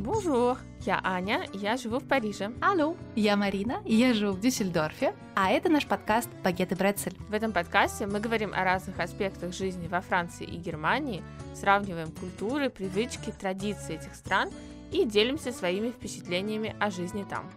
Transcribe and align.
Bonjour, 0.00 0.56
я 0.86 0.98
Аня, 1.04 1.46
я 1.52 1.76
живу 1.76 1.98
в 1.98 2.08
Париже. 2.08 2.52
Алло, 2.62 2.96
я 3.16 3.36
Марина, 3.36 3.82
я 3.84 4.14
живу 4.14 4.32
в 4.32 4.40
Дюссельдорфе, 4.40 5.14
а 5.34 5.50
это 5.50 5.68
наш 5.68 5.84
подкаст 5.84 6.30
«Багет 6.42 6.72
и 6.72 6.74
Брецель». 6.74 7.14
В 7.28 7.34
этом 7.34 7.52
подкасте 7.52 8.06
мы 8.06 8.18
говорим 8.18 8.54
о 8.54 8.64
разных 8.64 8.98
аспектах 8.98 9.52
жизни 9.52 9.88
во 9.88 10.00
Франции 10.00 10.46
и 10.46 10.56
Германии, 10.56 11.22
сравниваем 11.54 12.10
культуры, 12.12 12.70
привычки, 12.70 13.30
традиции 13.30 13.96
этих 13.96 14.14
стран 14.14 14.48
и 14.90 15.04
делимся 15.04 15.52
своими 15.52 15.90
впечатлениями 15.90 16.74
о 16.80 16.90
жизни 16.90 17.26
там. 17.28 17.50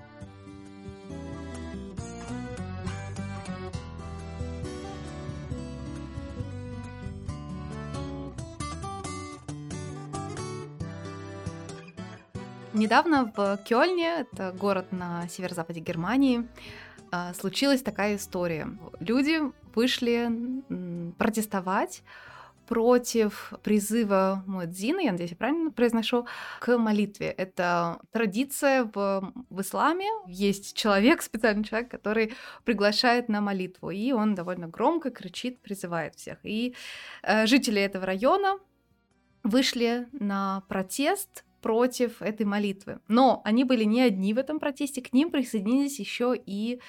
Недавно 12.84 13.32
в 13.34 13.60
Кёльне, 13.64 14.28
это 14.30 14.52
город 14.52 14.92
на 14.92 15.26
северо-западе 15.30 15.80
Германии, 15.80 16.46
а, 17.14 17.34
случилась 17.34 17.82
такая 17.82 18.18
история. 18.18 18.68
Люди 19.00 19.40
вышли 19.74 20.30
протестовать 21.18 22.04
против 22.68 23.54
призыва 23.64 24.44
Муэдзина, 24.48 25.00
я 25.00 25.12
надеюсь, 25.14 25.32
я 25.32 25.38
правильно 25.38 25.72
произношу, 25.72 26.28
к 26.60 26.78
молитве. 26.78 27.28
Это 27.28 28.02
традиция 28.12 28.84
в, 28.94 29.32
в 29.50 29.62
исламе. 29.62 30.10
Есть 30.28 30.76
человек, 30.76 31.22
специальный 31.22 31.64
человек, 31.64 31.90
который 31.90 32.34
приглашает 32.66 33.30
на 33.30 33.40
молитву, 33.40 33.92
и 33.92 34.12
он 34.12 34.36
довольно 34.36 34.68
громко 34.68 35.10
кричит, 35.10 35.62
призывает 35.62 36.16
всех. 36.16 36.38
И 36.44 36.76
э, 37.22 37.48
жители 37.48 37.82
этого 37.82 38.06
района 38.06 38.60
вышли 39.44 40.06
на 40.12 40.64
протест 40.68 41.46
против 41.64 42.22
этой 42.22 42.46
молитвы. 42.46 43.00
Но 43.08 43.42
они 43.44 43.64
были 43.64 43.86
не 43.86 44.02
одни 44.02 44.34
в 44.36 44.38
этом 44.38 44.60
протесте, 44.60 45.02
к 45.02 45.14
ним 45.14 45.32
присоединились 45.32 46.00
еще 46.00 46.36
и 46.36 46.80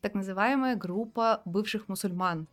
так 0.00 0.14
называемая 0.14 0.74
группа 0.74 1.42
бывших 1.44 1.88
мусульман. 1.88 2.48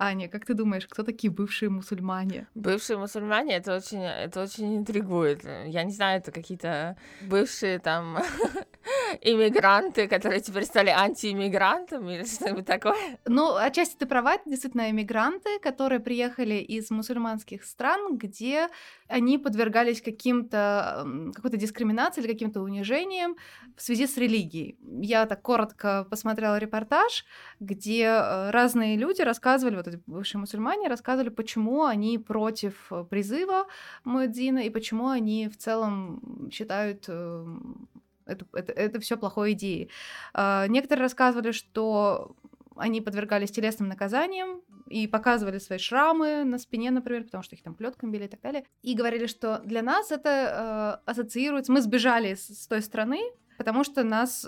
Аня, 0.00 0.28
как 0.28 0.46
ты 0.46 0.54
думаешь, 0.54 0.86
кто 0.86 1.02
такие 1.02 1.30
бывшие 1.30 1.70
мусульмане? 1.70 2.46
Бывшие 2.54 2.96
мусульмане 2.98 3.56
это 3.56 3.74
очень, 3.76 4.02
это 4.02 4.42
очень 4.44 4.76
интригует. 4.76 5.42
Я 5.66 5.82
не 5.82 5.90
знаю, 5.90 6.20
это 6.20 6.30
какие-то 6.30 6.96
бывшие 7.22 7.80
там 7.80 8.18
иммигранты, 9.20 10.08
которые 10.08 10.40
теперь 10.40 10.64
стали 10.64 10.90
антииммигрантами 10.90 12.14
или 12.14 12.24
что-нибудь 12.24 12.66
такое. 12.66 12.94
Ну, 13.26 13.54
отчасти 13.54 13.96
ты 13.96 14.06
права, 14.06 14.34
это 14.34 14.48
действительно 14.48 14.90
иммигранты, 14.90 15.58
которые 15.60 16.00
приехали 16.00 16.54
из 16.54 16.90
мусульманских 16.90 17.64
стран, 17.64 18.16
где 18.16 18.68
они 19.08 19.38
подвергались 19.38 20.02
каким-то, 20.02 21.06
какой-то 21.34 21.56
дискриминации 21.56 22.20
или 22.20 22.32
каким-то 22.32 22.60
унижениям 22.60 23.36
в 23.76 23.82
связи 23.82 24.06
с 24.06 24.16
религией. 24.16 24.76
Я 25.00 25.26
так 25.26 25.42
коротко 25.42 26.06
посмотрела 26.10 26.58
репортаж, 26.58 27.24
где 27.60 28.04
э, 28.04 28.50
разные 28.50 28.96
люди 28.96 29.22
рассказывали, 29.22 29.76
вот 29.76 29.88
эти 29.88 30.00
бывшие 30.06 30.40
мусульмане 30.40 30.88
рассказывали, 30.88 31.30
почему 31.30 31.84
они 31.84 32.18
против 32.18 32.92
э, 32.92 33.04
призыва 33.08 33.66
Муэдзина 34.04 34.60
и 34.60 34.70
почему 34.70 35.08
они 35.08 35.48
в 35.48 35.56
целом 35.56 36.50
считают 36.52 37.04
э, 37.08 37.46
это, 38.28 38.46
это, 38.52 38.72
это 38.72 39.00
все 39.00 39.16
плохой 39.16 39.52
идеей. 39.52 39.90
А, 40.34 40.66
некоторые 40.68 41.02
рассказывали, 41.02 41.52
что 41.52 42.36
они 42.76 43.00
подвергались 43.00 43.50
телесным 43.50 43.88
наказаниям 43.88 44.62
и 44.86 45.06
показывали 45.06 45.58
свои 45.58 45.78
шрамы 45.78 46.44
на 46.44 46.58
спине, 46.58 46.90
например, 46.90 47.24
потому 47.24 47.42
что 47.42 47.56
их 47.56 47.62
там 47.62 47.74
плетками 47.74 48.12
били 48.12 48.24
и 48.24 48.28
так 48.28 48.40
далее. 48.40 48.64
И 48.82 48.94
говорили, 48.94 49.26
что 49.26 49.60
для 49.64 49.82
нас 49.82 50.10
это 50.10 51.00
э, 51.04 51.10
ассоциируется... 51.10 51.72
Мы 51.72 51.80
сбежали 51.80 52.34
с, 52.34 52.48
с 52.48 52.66
той 52.66 52.82
страны, 52.82 53.20
потому 53.58 53.84
что 53.84 54.04
нас 54.04 54.46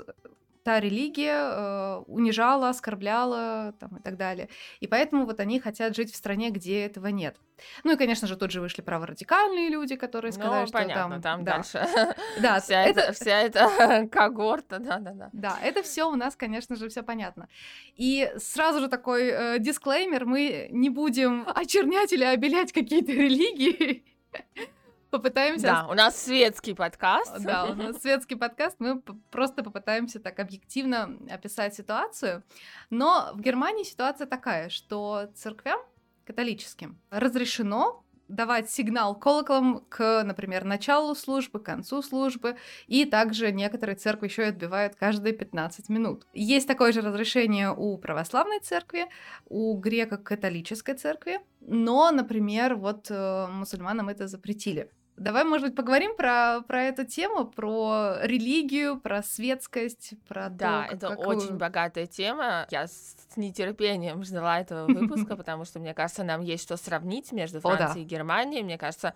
та 0.71 0.81
религия 0.81 1.35
э, 1.35 1.97
унижала, 2.07 2.69
оскорбляла 2.69 3.75
там, 3.81 3.97
и 3.97 4.01
так 4.01 4.17
далее. 4.17 4.49
И 4.79 4.87
поэтому 4.87 5.27
вот 5.27 5.41
они 5.41 5.59
хотят 5.59 5.97
жить 5.97 6.13
в 6.13 6.17
стране, 6.17 6.51
где 6.51 6.87
этого 6.87 7.09
нет. 7.09 7.37
Ну 7.83 7.93
и, 7.93 7.97
конечно 7.97 8.29
же, 8.29 8.37
тут 8.37 8.53
же 8.53 8.61
вышли 8.61 8.83
праворадикальные 8.83 9.69
люди, 9.69 9.97
которые 9.97 10.31
сказали, 10.31 10.61
ну, 10.61 10.67
что 10.67 10.79
понятно, 10.79 11.21
там... 11.21 11.23
там 11.23 11.45
да. 11.45 11.53
дальше 11.57 11.87
да, 12.41 12.61
вся, 12.61 12.83
это... 12.85 13.01
эта, 13.01 13.13
вся 13.13 13.41
эта 13.41 14.09
когорта, 14.13 14.79
да-да-да. 14.79 15.31
Да, 15.33 15.59
это 15.61 15.83
все 15.83 16.05
у 16.05 16.15
нас, 16.15 16.37
конечно 16.37 16.77
же, 16.77 16.89
все 16.89 17.03
понятно. 17.03 17.49
И 17.97 18.31
сразу 18.37 18.79
же 18.79 18.89
такой 18.89 19.25
э, 19.29 19.59
дисклеймер, 19.59 20.25
мы 20.25 20.69
не 20.71 20.89
будем 20.89 21.47
очернять 21.53 22.13
или 22.13 22.25
обелять 22.25 22.73
какие-то 22.73 23.11
религии, 23.11 24.05
попытаемся... 25.11 25.67
Да, 25.67 25.87
у 25.89 25.95
нас 25.95 26.21
светский 26.23 26.75
подкаст. 26.75 27.39
Да, 27.41 27.67
у 27.67 27.75
нас 27.75 28.01
светский 28.01 28.37
подкаст, 28.37 28.77
мы 28.79 29.01
просто 29.31 29.63
попытаемся 29.63 30.21
так 30.21 30.39
объективно 30.39 31.19
описать 31.31 31.75
ситуацию. 31.75 32.43
Но 32.89 33.31
в 33.35 33.41
Германии 33.41 33.85
ситуация 33.85 34.27
такая, 34.27 34.69
что 34.69 35.31
церквям 35.35 35.81
католическим 36.25 37.01
разрешено 37.11 38.05
давать 38.31 38.71
сигнал 38.71 39.15
колоколом 39.15 39.85
к, 39.89 40.23
например, 40.23 40.65
началу 40.65 41.15
службы, 41.15 41.59
к 41.59 41.65
концу 41.65 42.03
службы, 42.03 42.57
и 42.87 43.05
также 43.05 43.53
некоторые 43.53 43.97
церкви 43.97 44.29
еще 44.29 44.43
и 44.43 44.47
отбивают 44.47 44.95
каждые 44.95 45.35
15 45.35 45.89
минут. 45.89 46.27
Есть 46.33 46.69
такое 46.69 46.93
же 46.93 47.01
разрешение 47.01 47.75
у 47.77 47.99
православной 47.99 48.61
церкви, 48.61 49.07
у 49.47 49.77
греко-католической 49.77 50.95
церкви, 50.95 51.41
но, 51.61 52.11
например, 52.11 52.77
вот 52.77 53.11
э, 53.11 53.47
мусульманам 53.49 54.09
это 54.09 54.29
запретили. 54.29 54.91
Давай, 55.21 55.45
может 55.45 55.67
быть, 55.67 55.77
поговорим 55.77 56.17
про, 56.17 56.63
про 56.67 56.85
эту 56.85 57.05
тему, 57.05 57.45
про 57.45 58.17
религию, 58.23 58.99
про 58.99 59.23
светскость, 59.23 60.15
про 60.27 60.49
Да, 60.49 60.87
то, 60.89 60.95
это 60.95 61.09
какую... 61.09 61.37
очень 61.37 61.59
богатая 61.59 62.07
тема. 62.07 62.67
Я 62.71 62.87
с 62.87 63.17
нетерпением 63.37 64.25
ждала 64.25 64.61
этого 64.61 64.87
выпуска, 64.91 65.37
потому 65.37 65.67
что, 65.67 65.79
мне 65.79 65.93
кажется, 65.93 66.25
нам 66.25 66.41
есть 66.41 66.63
что 66.63 66.79
сравнить 66.79 67.33
между 67.33 67.61
Францией 67.61 68.07
и 68.07 68.09
Германией. 68.09 68.63
Мне 68.63 68.79
кажется, 68.79 69.15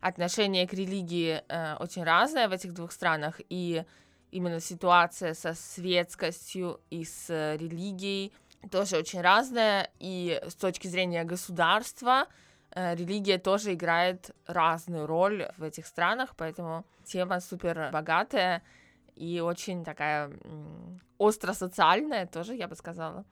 отношение 0.00 0.66
к 0.66 0.72
религии 0.72 1.42
э, 1.46 1.76
очень 1.78 2.02
разное 2.02 2.48
в 2.48 2.52
этих 2.52 2.72
двух 2.72 2.90
странах, 2.90 3.38
и 3.50 3.84
именно 4.30 4.58
ситуация 4.58 5.34
со 5.34 5.52
светскостью 5.52 6.80
и 6.88 7.04
с 7.04 7.28
религией 7.28 8.32
тоже 8.70 8.96
очень 8.96 9.20
разная, 9.20 9.90
и 9.98 10.40
с 10.48 10.54
точки 10.54 10.86
зрения 10.86 11.24
государства— 11.24 12.26
религия 12.74 13.38
тоже 13.38 13.74
играет 13.74 14.30
разную 14.46 15.06
роль 15.06 15.48
в 15.56 15.62
этих 15.62 15.86
странах, 15.86 16.34
поэтому 16.36 16.84
тема 17.04 17.40
супер 17.40 17.90
богатая 17.92 18.62
и 19.14 19.40
очень 19.40 19.84
такая 19.84 20.30
остро 21.18 21.52
социальная 21.52 22.26
тоже, 22.26 22.54
я 22.54 22.68
бы 22.68 22.74
сказала, 22.76 23.24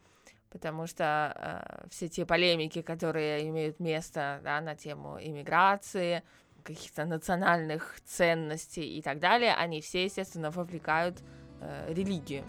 потому 0.51 0.87
что 0.87 1.33
э, 1.37 1.89
все 1.91 2.09
те 2.09 2.27
полемики, 2.27 2.83
которые 2.83 3.49
имеют 3.49 3.81
место 3.81 4.41
да, 4.45 4.61
на 4.61 4.77
тему 4.77 5.19
иммиграции, 5.21 6.23
каких-то 6.63 7.07
национальных 7.07 8.01
ценностей 8.05 8.99
и 8.99 9.03
так 9.03 9.19
далее, 9.19 9.55
они 9.55 9.81
все, 9.81 10.05
естественно, 10.05 10.51
вовлекают 10.51 11.23
э, 11.61 11.93
религию. 11.93 12.45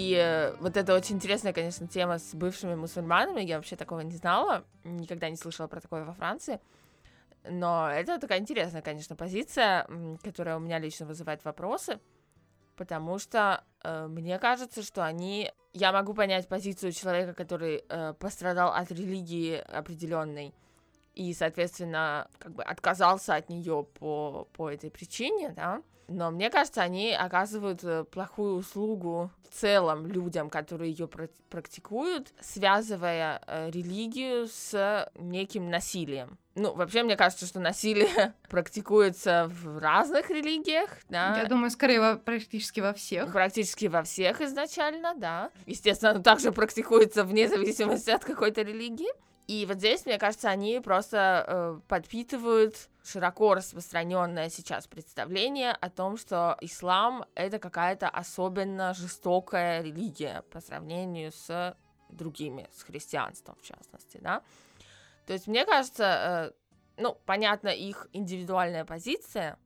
И 0.00 0.14
э, 0.14 0.54
вот 0.60 0.78
это 0.78 0.94
очень 0.94 1.16
интересная, 1.16 1.52
конечно, 1.52 1.86
тема 1.86 2.18
с 2.18 2.34
бывшими 2.34 2.74
мусульманами. 2.74 3.42
Я 3.42 3.56
вообще 3.56 3.76
такого 3.76 4.00
не 4.00 4.16
знала, 4.16 4.64
никогда 4.82 5.28
не 5.28 5.36
слышала 5.36 5.66
про 5.66 5.80
такое 5.80 6.04
во 6.04 6.14
Франции. 6.14 6.58
Но 7.44 7.90
это 7.90 8.18
такая 8.18 8.38
интересная, 8.38 8.80
конечно, 8.80 9.14
позиция, 9.14 9.86
которая 10.22 10.56
у 10.56 10.60
меня 10.60 10.78
лично 10.78 11.04
вызывает 11.04 11.44
вопросы, 11.44 12.00
потому 12.76 13.18
что 13.18 13.62
э, 13.84 14.06
мне 14.06 14.38
кажется, 14.38 14.82
что 14.82 15.04
они... 15.04 15.52
Я 15.74 15.92
могу 15.92 16.14
понять 16.14 16.48
позицию 16.48 16.92
человека, 16.92 17.34
который 17.34 17.84
э, 17.86 18.14
пострадал 18.14 18.72
от 18.72 18.90
религии 18.90 19.56
определенной 19.56 20.54
и, 21.14 21.34
соответственно, 21.34 22.26
как 22.38 22.54
бы 22.54 22.62
отказался 22.62 23.34
от 23.34 23.50
нее 23.50 23.86
по, 23.98 24.48
по 24.54 24.70
этой 24.70 24.90
причине, 24.90 25.50
да, 25.50 25.82
но 26.10 26.32
мне 26.32 26.50
кажется, 26.50 26.82
они 26.82 27.12
оказывают 27.12 27.84
э, 27.84 28.04
плохую 28.04 28.56
услугу 28.56 29.30
в 29.48 29.54
целом 29.54 30.08
людям, 30.08 30.50
которые 30.50 30.90
ее 30.90 31.08
практикуют, 31.48 32.32
связывая 32.40 33.40
э, 33.46 33.70
религию 33.70 34.48
с 34.48 35.08
неким 35.14 35.70
насилием. 35.70 36.36
Ну, 36.56 36.74
вообще, 36.74 37.04
мне 37.04 37.16
кажется, 37.16 37.46
что 37.46 37.60
насилие 37.60 38.34
практикуется 38.50 39.48
в 39.62 39.78
разных 39.78 40.30
религиях, 40.30 40.90
да. 41.08 41.38
Я 41.38 41.46
думаю, 41.46 41.70
скорее 41.70 42.00
во, 42.00 42.16
практически 42.16 42.80
во 42.80 42.92
всех. 42.92 43.32
Практически 43.32 43.86
во 43.86 44.02
всех 44.02 44.40
изначально, 44.40 45.14
да. 45.14 45.50
Естественно, 45.66 46.10
оно 46.10 46.22
также 46.22 46.50
практикуется 46.50 47.22
вне 47.22 47.48
зависимости 47.48 48.10
от 48.10 48.24
какой-то 48.24 48.62
религии. 48.62 49.10
И 49.50 49.66
вот 49.66 49.78
здесь, 49.78 50.06
мне 50.06 50.16
кажется, 50.16 50.48
они 50.48 50.78
просто 50.78 51.44
э, 51.44 51.80
подпитывают 51.88 52.88
широко 53.02 53.54
распространенное 53.54 54.48
сейчас 54.48 54.86
представление 54.86 55.72
о 55.72 55.90
том, 55.90 56.16
что 56.16 56.56
ислам 56.60 57.24
это 57.34 57.58
какая-то 57.58 58.08
особенно 58.08 58.94
жестокая 58.94 59.82
религия 59.82 60.44
по 60.52 60.60
сравнению 60.60 61.32
с 61.32 61.76
другими, 62.10 62.68
с 62.72 62.84
христианством 62.84 63.56
в 63.60 63.66
частности, 63.66 64.18
да. 64.22 64.42
То 65.26 65.32
есть, 65.32 65.48
мне 65.48 65.66
кажется, 65.66 66.52
э, 66.96 67.02
ну, 67.02 67.18
понятно, 67.26 67.70
их 67.70 68.06
индивидуальная 68.12 68.84
позиция, 68.84 69.58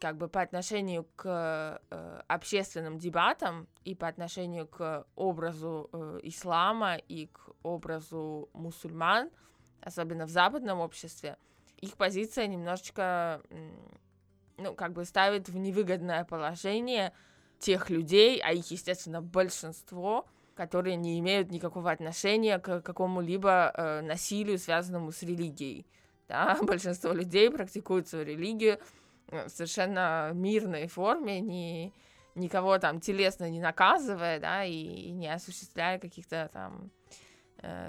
как 0.00 0.16
бы 0.16 0.28
по 0.28 0.40
отношению 0.40 1.04
к 1.16 1.80
э, 1.90 2.22
общественным 2.26 2.98
дебатам 2.98 3.68
и 3.84 3.94
по 3.94 4.08
отношению 4.08 4.66
к 4.66 5.06
образу 5.14 5.90
э, 5.92 6.20
ислама 6.22 6.96
и 6.96 7.26
к 7.26 7.50
образу 7.66 8.48
мусульман, 8.52 9.30
особенно 9.80 10.26
в 10.26 10.30
западном 10.30 10.80
обществе, 10.80 11.36
их 11.78 11.96
позиция 11.96 12.46
немножечко, 12.46 13.42
ну, 14.56 14.74
как 14.74 14.92
бы 14.92 15.04
ставит 15.04 15.48
в 15.48 15.56
невыгодное 15.56 16.24
положение 16.24 17.12
тех 17.58 17.90
людей, 17.90 18.40
а 18.42 18.52
их, 18.52 18.70
естественно, 18.70 19.20
большинство, 19.20 20.26
которые 20.54 20.96
не 20.96 21.18
имеют 21.18 21.50
никакого 21.50 21.90
отношения 21.90 22.58
к 22.58 22.80
какому-либо 22.80 23.72
э, 23.74 24.00
насилию, 24.00 24.58
связанному 24.58 25.12
с 25.12 25.22
религией. 25.22 25.86
Да? 26.28 26.58
Большинство 26.62 27.12
людей 27.12 27.50
практикуют 27.50 28.08
свою 28.08 28.24
религию 28.24 28.78
в 29.28 29.48
совершенно 29.48 30.30
мирной 30.32 30.86
форме, 30.86 31.40
не, 31.40 31.92
никого 32.34 32.78
там 32.78 33.00
телесно 33.00 33.50
не 33.50 33.60
наказывая, 33.60 34.38
да, 34.40 34.64
и, 34.64 34.72
и 34.72 35.10
не 35.12 35.32
осуществляя 35.32 35.98
каких-то 35.98 36.48
там 36.52 36.84
э, 36.84 36.95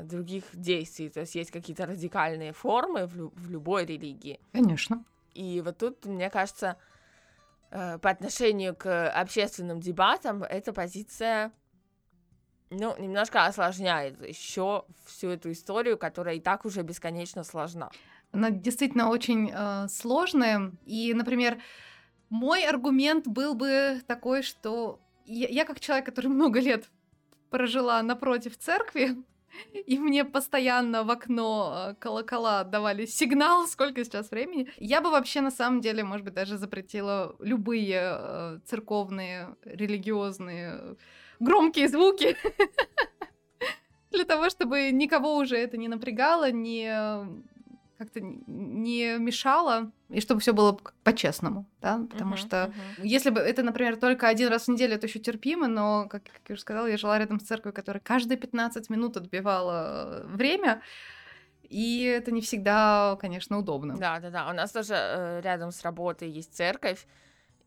других 0.04 0.44
действий. 0.54 1.10
То 1.10 1.22
есть 1.22 1.36
есть 1.36 1.52
какие-то 1.52 1.86
радикальные 1.86 2.54
формы 2.54 3.06
в, 3.06 3.16
лю- 3.16 3.34
в 3.36 3.50
любой 3.52 3.86
религии. 3.86 4.40
Конечно. 4.52 5.04
И 5.34 5.62
вот 5.62 5.78
тут, 5.78 6.06
мне 6.06 6.30
кажется, 6.30 6.78
э, 7.70 8.00
по 8.00 8.10
отношению 8.10 8.76
к 8.76 9.10
общественным 9.10 9.80
дебатам 9.80 10.44
эта 10.44 10.74
позиция 10.74 11.52
ну, 12.70 12.98
немножко 12.98 13.46
осложняет 13.46 14.22
еще 14.26 14.86
всю 15.06 15.30
эту 15.30 15.52
историю, 15.52 15.98
которая 15.98 16.36
и 16.36 16.40
так 16.40 16.66
уже 16.66 16.82
бесконечно 16.82 17.44
сложна. 17.44 17.92
Она 18.32 18.50
действительно 18.50 19.10
очень 19.10 19.52
э, 19.54 19.88
сложная. 19.90 20.72
И, 20.86 21.14
например, 21.14 21.62
мой 22.30 22.66
аргумент 22.66 23.28
был 23.28 23.54
бы 23.54 24.02
такой, 24.06 24.42
что 24.42 25.00
я, 25.26 25.48
я 25.48 25.66
как 25.66 25.80
человек, 25.80 26.06
который 26.06 26.28
много 26.28 26.60
лет 26.60 26.90
прожила 27.50 28.02
напротив 28.02 28.58
церкви, 28.58 29.16
и 29.74 29.98
мне 30.00 30.26
постоянно 30.26 31.04
в 31.04 31.12
окно 31.12 31.90
э, 31.90 31.96
колокола 31.96 32.64
давали 32.64 33.06
сигнал, 33.06 33.68
сколько 33.68 34.04
сейчас 34.04 34.32
времени. 34.32 34.70
Я 34.78 35.02
бы 35.02 35.10
вообще 35.10 35.42
на 35.42 35.52
самом 35.52 35.82
деле, 35.82 36.04
может 36.04 36.26
быть, 36.26 36.34
даже 36.34 36.58
запретила 36.58 37.36
любые 37.40 38.02
э, 38.02 38.60
церковные, 38.66 39.56
религиозные 39.64 40.96
громкие 41.40 41.88
звуки 41.88 42.36
для 44.12 44.26
того, 44.26 44.50
чтобы 44.50 44.92
никого 44.92 45.36
уже 45.38 45.58
это 45.58 45.78
не 45.78 45.88
напрягало, 45.88 46.52
не 46.52 46.88
как-то 47.98 48.20
не 48.22 49.18
мешало, 49.18 49.92
и 50.10 50.22
чтобы 50.22 50.40
все 50.40 50.54
было 50.54 50.80
по-честному, 51.04 51.66
да, 51.82 52.00
потому 52.10 52.36
uh-huh, 52.36 52.38
что 52.38 52.58
uh-huh. 52.58 53.04
если 53.04 53.30
бы 53.30 53.40
это, 53.40 53.64
например, 53.64 53.98
только 53.98 54.28
один 54.28 54.50
раз 54.50 54.66
в 54.66 54.68
неделю, 54.70 54.96
это 54.96 55.08
еще 55.08 55.20
терпимо, 55.20 55.68
но, 55.68 56.08
как, 56.10 56.24
как 56.24 56.42
я 56.48 56.54
уже 56.54 56.62
сказала, 56.62 56.88
я 56.88 56.98
жила 56.98 57.18
рядом 57.18 57.40
с 57.40 57.44
церковью, 57.44 57.74
которая 57.74 58.02
каждые 58.02 58.38
15 58.38 58.90
минут 58.90 59.18
отбивала 59.18 60.24
время, 60.26 60.82
и 61.64 62.04
это 62.04 62.32
не 62.32 62.42
всегда, 62.42 63.18
конечно, 63.20 63.58
удобно. 63.58 63.98
Да, 63.98 64.20
да, 64.20 64.30
да. 64.30 64.50
У 64.50 64.54
нас 64.54 64.72
тоже 64.72 64.94
э, 64.96 65.42
рядом 65.42 65.72
с 65.72 65.82
работой 65.84 66.30
есть 66.30 66.56
церковь, 66.56 67.06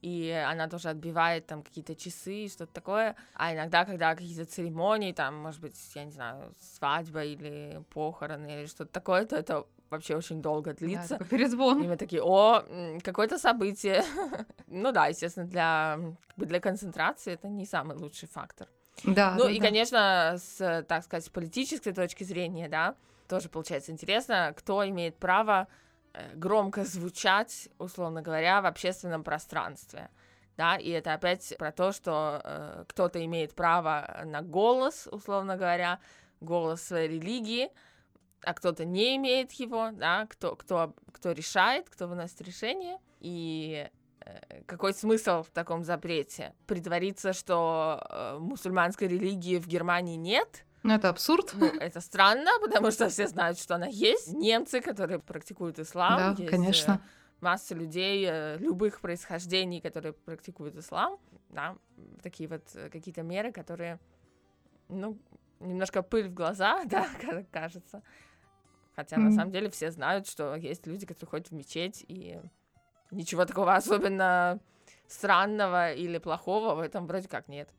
и 0.01 0.31
она 0.31 0.69
тоже 0.69 0.89
отбивает 0.89 1.47
там 1.47 1.63
какие-то 1.63 1.95
часы 1.95 2.45
и 2.45 2.49
что-то 2.49 2.73
такое. 2.73 3.17
А 3.35 3.53
иногда, 3.53 3.85
когда 3.85 4.15
какие-то 4.15 4.47
церемонии, 4.47 5.13
там, 5.13 5.37
может 5.37 5.61
быть, 5.61 5.77
я 5.95 6.05
не 6.05 6.13
знаю, 6.13 6.53
свадьба 6.61 7.25
или 7.25 7.83
похороны 7.91 8.61
или 8.61 8.67
что-то 8.67 8.91
такое, 8.91 9.27
то 9.27 9.37
это 9.37 9.67
вообще 9.91 10.17
очень 10.17 10.41
долго 10.41 10.73
длится. 10.73 11.19
Да, 11.19 11.25
перезвон. 11.25 11.83
И 11.83 11.89
мы 11.89 11.97
такие, 11.97 12.23
о, 12.23 12.65
какое-то 13.03 13.39
событие. 13.39 14.05
ну 14.67 14.93
да, 14.93 15.09
естественно, 15.09 15.47
для, 15.47 15.99
для 16.37 16.61
концентрации 16.61 17.35
это 17.35 17.49
не 17.49 17.67
самый 17.67 17.97
лучший 17.97 18.29
фактор. 18.29 18.69
Да. 19.05 19.35
Ну 19.37 19.45
да, 19.45 19.51
и, 19.51 19.59
да. 19.59 19.67
конечно, 19.67 20.35
с, 20.39 20.85
так 20.89 21.05
сказать, 21.05 21.25
с 21.25 21.29
политической 21.29 21.93
точки 21.93 22.25
зрения, 22.25 22.69
да, 22.69 22.95
тоже 23.29 23.49
получается 23.49 23.93
интересно, 23.93 24.53
кто 24.57 24.87
имеет 24.89 25.17
право 25.17 25.69
э, 26.13 26.35
громко 26.35 26.85
звучать, 26.85 27.69
условно 27.79 28.23
говоря, 28.23 28.61
в 28.61 28.67
общественном 28.67 29.25
пространстве. 29.25 30.11
Да, 30.57 30.77
и 30.77 30.91
это 30.91 31.15
опять 31.15 31.55
про 31.59 31.73
то, 31.73 31.93
что 31.93 32.43
э, 32.45 32.85
кто-то 32.89 33.25
имеет 33.25 33.55
право 33.55 34.23
на 34.25 34.43
голос, 34.43 35.09
условно 35.11 35.57
говоря, 35.57 36.01
голос 36.41 36.83
своей 36.83 37.09
религии, 37.09 37.71
а 38.43 38.55
кто-то 38.55 38.85
не 38.85 39.17
имеет 39.17 39.53
его, 39.53 39.91
да, 39.93 40.27
кто, 40.27 40.57
кто, 40.57 40.95
кто 41.13 41.33
решает, 41.33 41.89
кто 41.91 42.09
выносит 42.09 42.41
решение, 42.41 42.99
и 43.21 43.89
э, 44.21 44.63
какой 44.67 44.95
смысл 44.95 45.43
в 45.43 45.51
таком 45.51 45.85
запрете? 45.85 46.55
Притвориться, 46.67 47.33
что 47.33 48.03
э, 48.09 48.39
мусульманской 48.39 49.09
религии 49.09 49.59
в 49.59 49.67
Германии 49.67 50.17
нет? 50.17 50.65
Ну, 50.83 50.95
это 50.95 51.11
абсурд. 51.11 51.53
Ну, 51.55 51.67
это 51.67 52.01
странно, 52.01 52.51
потому 52.63 52.91
что 52.91 53.09
все 53.11 53.29
знают, 53.29 53.59
что 53.59 53.75
она 53.75 53.87
есть. 53.87 54.33
Немцы, 54.33 54.81
которые 54.81 55.19
практикуют 55.19 55.79
ислам. 55.79 56.17
Да, 56.17 56.31
есть, 56.31 56.41
э, 56.41 56.47
конечно. 56.47 57.03
масса 57.41 57.75
людей 57.75 58.57
любых 58.57 59.01
происхождений, 59.01 59.81
которые 59.81 60.15
практикуют 60.15 60.77
ислам. 60.77 61.19
Да, 61.51 61.77
такие 62.23 62.49
вот 62.49 62.65
какие-то 62.91 63.23
меры, 63.23 63.53
которые, 63.53 63.99
ну, 64.89 65.19
немножко 65.61 66.03
пыль 66.03 66.29
в 66.29 66.35
глаза, 66.35 66.85
да, 66.87 67.07
кажется. 67.51 68.03
Хотя 69.01 69.17
mm. 69.17 69.21
на 69.21 69.33
самом 69.33 69.51
деле 69.51 69.71
все 69.71 69.91
знают, 69.91 70.27
что 70.27 70.55
есть 70.55 70.87
люди, 70.87 71.07
которые 71.07 71.31
ходят 71.31 71.49
в 71.49 71.53
мечеть, 71.53 72.05
и 72.07 72.39
ничего 73.11 73.47
такого 73.47 73.75
особенно 73.75 74.61
странного 75.09 75.93
или 75.95 76.19
плохого 76.19 76.75
в 76.75 76.81
этом 76.81 77.07
вроде 77.07 77.27
как 77.27 77.49
нет. 77.49 77.71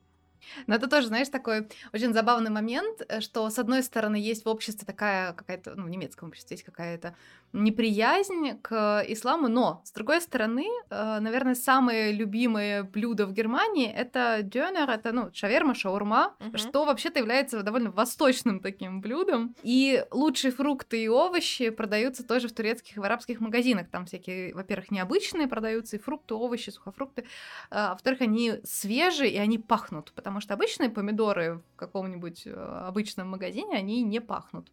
Но 0.66 0.74
это 0.74 0.88
тоже, 0.88 1.08
знаешь, 1.08 1.28
такой 1.28 1.68
очень 1.92 2.12
забавный 2.12 2.50
момент, 2.50 3.02
э, 3.08 3.20
что, 3.20 3.48
с 3.48 3.58
одной 3.58 3.82
стороны, 3.82 4.16
есть 4.16 4.44
в 4.44 4.48
обществе 4.48 4.86
такая 4.86 5.32
какая-то, 5.32 5.74
ну, 5.76 5.84
в 5.84 5.90
немецком 5.90 6.28
обществе 6.28 6.54
есть 6.54 6.64
какая-то 6.64 7.14
неприязнь 7.52 8.58
к 8.62 9.04
исламу, 9.08 9.48
но, 9.48 9.82
с 9.84 9.92
другой 9.92 10.20
стороны, 10.20 10.66
э, 10.90 11.18
наверное, 11.20 11.54
самые 11.54 12.12
любимые 12.12 12.82
блюда 12.82 13.26
в 13.26 13.32
Германии— 13.32 13.90
это 13.94 14.40
дёнер, 14.42 14.88
это, 14.88 15.12
ну, 15.12 15.30
шаверма, 15.34 15.74
шаурма, 15.74 16.34
uh-huh. 16.38 16.56
что 16.56 16.84
вообще-то 16.84 17.18
является 17.18 17.62
довольно 17.62 17.90
восточным 17.90 18.60
таким 18.60 19.00
блюдом. 19.00 19.54
И 19.62 20.04
лучшие 20.10 20.50
фрукты 20.52 21.04
и 21.04 21.08
овощи 21.08 21.70
продаются 21.70 22.26
тоже 22.26 22.48
в 22.48 22.52
турецких 22.52 22.96
и 22.96 23.00
в 23.00 23.04
арабских 23.04 23.40
магазинах. 23.40 23.88
Там 23.90 24.06
всякие, 24.06 24.54
во-первых, 24.54 24.90
необычные 24.90 25.46
продаются, 25.46 25.96
и 25.96 25.98
фрукты, 25.98 26.34
овощи, 26.34 26.70
сухофрукты. 26.70 27.26
А 27.70 27.90
во-вторых, 27.90 28.22
они 28.22 28.54
свежие, 28.64 29.30
и 29.30 29.36
они 29.36 29.58
пахнут, 29.58 30.12
потому 30.14 30.31
что 30.40 30.54
обычные 30.54 30.90
помидоры 30.90 31.62
в 31.74 31.76
каком-нибудь 31.76 32.46
э, 32.46 32.50
обычном 32.50 33.30
магазине, 33.30 33.76
они 33.76 34.02
не 34.02 34.20
пахнут. 34.20 34.70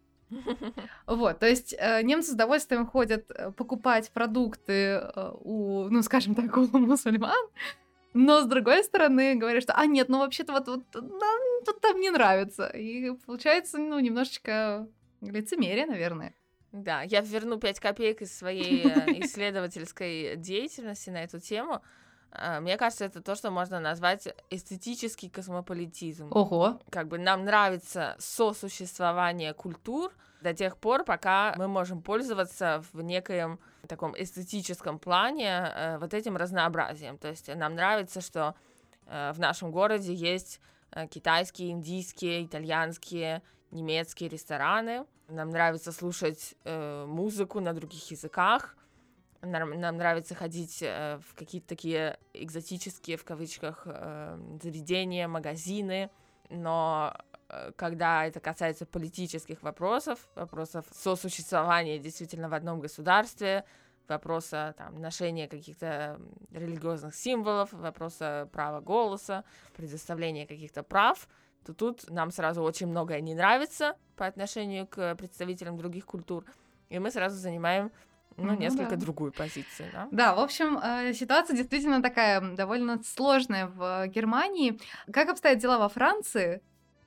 Вот, 1.06 1.40
то 1.40 1.48
есть 1.48 1.74
э, 1.76 2.02
немцы 2.02 2.30
с 2.30 2.34
удовольствием 2.34 2.86
ходят 2.86 3.30
э, 3.30 3.50
покупать 3.50 4.10
продукты 4.12 5.02
у, 5.40 5.88
ну, 5.90 6.02
скажем 6.02 6.36
так, 6.36 6.56
у 6.56 6.78
мусульман, 6.78 7.48
но 8.12 8.42
с 8.42 8.46
другой 8.46 8.82
стороны 8.82 9.36
говорят, 9.36 9.62
что, 9.62 9.74
а 9.74 9.86
нет, 9.86 10.08
ну 10.08 10.18
вообще-то 10.18 10.52
вот, 10.52 10.68
вот 10.68 10.84
нам 10.94 11.64
тут 11.64 11.80
там 11.80 12.00
не 12.00 12.10
нравится. 12.10 12.66
И 12.66 13.12
получается, 13.26 13.78
ну, 13.78 13.98
немножечко 14.00 14.88
лицемерие, 15.20 15.86
наверное. 15.86 16.34
Да, 16.72 17.02
я 17.02 17.20
верну 17.20 17.58
5 17.58 17.80
копеек 17.80 18.22
из 18.22 18.36
своей 18.36 18.82
исследовательской 19.24 20.36
деятельности 20.36 21.10
на 21.10 21.22
эту 21.22 21.40
тему. 21.40 21.82
А, 22.32 22.60
мне 22.60 22.76
кажется, 22.76 23.04
это 23.04 23.20
то, 23.20 23.34
что 23.34 23.50
можно 23.50 23.80
назвать 23.80 24.28
эстетический 24.50 25.28
космополитизм. 25.28 26.28
Ого. 26.30 26.78
Как 26.90 27.08
бы 27.08 27.18
нам 27.18 27.44
нравится 27.44 28.16
сосуществование 28.18 29.52
культур 29.52 30.12
до 30.40 30.54
тех 30.54 30.76
пор, 30.76 31.04
пока 31.04 31.54
мы 31.56 31.68
можем 31.68 32.02
пользоваться 32.02 32.82
в 32.92 33.02
некоем 33.02 33.58
таком 33.88 34.14
эстетическом 34.16 34.98
плане 34.98 35.72
э, 35.74 35.98
вот 35.98 36.14
этим 36.14 36.36
разнообразием. 36.36 37.18
То 37.18 37.28
есть 37.28 37.54
нам 37.54 37.74
нравится, 37.74 38.20
что 38.20 38.54
э, 39.06 39.32
в 39.32 39.40
нашем 39.40 39.70
городе 39.70 40.14
есть 40.14 40.60
э, 40.92 41.06
китайские, 41.08 41.72
индийские, 41.72 42.46
итальянские, 42.46 43.42
немецкие 43.70 44.30
рестораны. 44.30 45.04
Нам 45.28 45.50
нравится 45.50 45.92
слушать 45.92 46.56
музыку 46.64 47.60
на 47.60 47.72
других 47.72 48.10
языках 48.10 48.74
нам, 49.42 49.96
нравится 49.96 50.34
ходить 50.34 50.82
э, 50.82 51.18
в 51.26 51.34
какие-то 51.34 51.68
такие 51.68 52.18
экзотические, 52.34 53.16
в 53.16 53.24
кавычках, 53.24 53.82
э, 53.86 54.38
заведения, 54.62 55.28
магазины, 55.28 56.10
но 56.50 57.16
э, 57.48 57.72
когда 57.76 58.26
это 58.26 58.40
касается 58.40 58.86
политических 58.86 59.62
вопросов, 59.62 60.28
вопросов 60.34 60.86
сосуществования 60.92 61.98
действительно 61.98 62.48
в 62.48 62.54
одном 62.54 62.80
государстве, 62.80 63.64
вопроса 64.08 64.74
там, 64.76 65.00
ношения 65.00 65.48
каких-то 65.48 66.20
религиозных 66.50 67.14
символов, 67.14 67.72
вопроса 67.72 68.48
права 68.52 68.80
голоса, 68.80 69.44
предоставления 69.74 70.46
каких-то 70.46 70.82
прав, 70.82 71.28
то 71.64 71.72
тут 71.72 72.10
нам 72.10 72.30
сразу 72.30 72.62
очень 72.62 72.88
многое 72.88 73.20
не 73.20 73.34
нравится 73.34 73.96
по 74.16 74.26
отношению 74.26 74.86
к 74.86 75.14
представителям 75.14 75.78
других 75.78 76.04
культур. 76.06 76.44
и 76.88 76.98
мы 76.98 77.10
сразу 77.10 77.36
занимаем 77.36 77.92
ну, 78.36 78.54
несколько 78.54 78.90
да. 78.90 78.96
другую 78.96 79.32
позицию, 79.32 79.88
да? 79.92 80.08
Да, 80.10 80.34
в 80.34 80.40
общем, 80.40 80.78
э, 80.78 81.12
ситуация 81.14 81.56
действительно 81.56 82.02
такая 82.02 82.40
довольно 82.54 83.02
сложная 83.02 83.66
в 83.66 84.06
Германии. 84.08 84.80
Как 85.12 85.28
обстоят 85.28 85.58
дела 85.58 85.78
во 85.78 85.88
Франции 85.88 86.62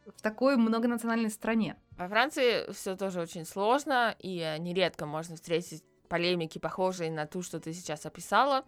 в 0.05 0.21
такой 0.21 0.57
многонациональной 0.57 1.29
стране? 1.29 1.75
Во 1.97 2.07
Франции 2.07 2.71
все 2.71 2.95
тоже 2.95 3.21
очень 3.21 3.45
сложно, 3.45 4.15
и 4.19 4.55
нередко 4.59 5.05
можно 5.05 5.35
встретить 5.35 5.83
полемики, 6.09 6.59
похожие 6.59 7.11
на 7.11 7.25
ту, 7.25 7.41
что 7.41 7.59
ты 7.59 7.73
сейчас 7.73 8.05
описала. 8.05 8.65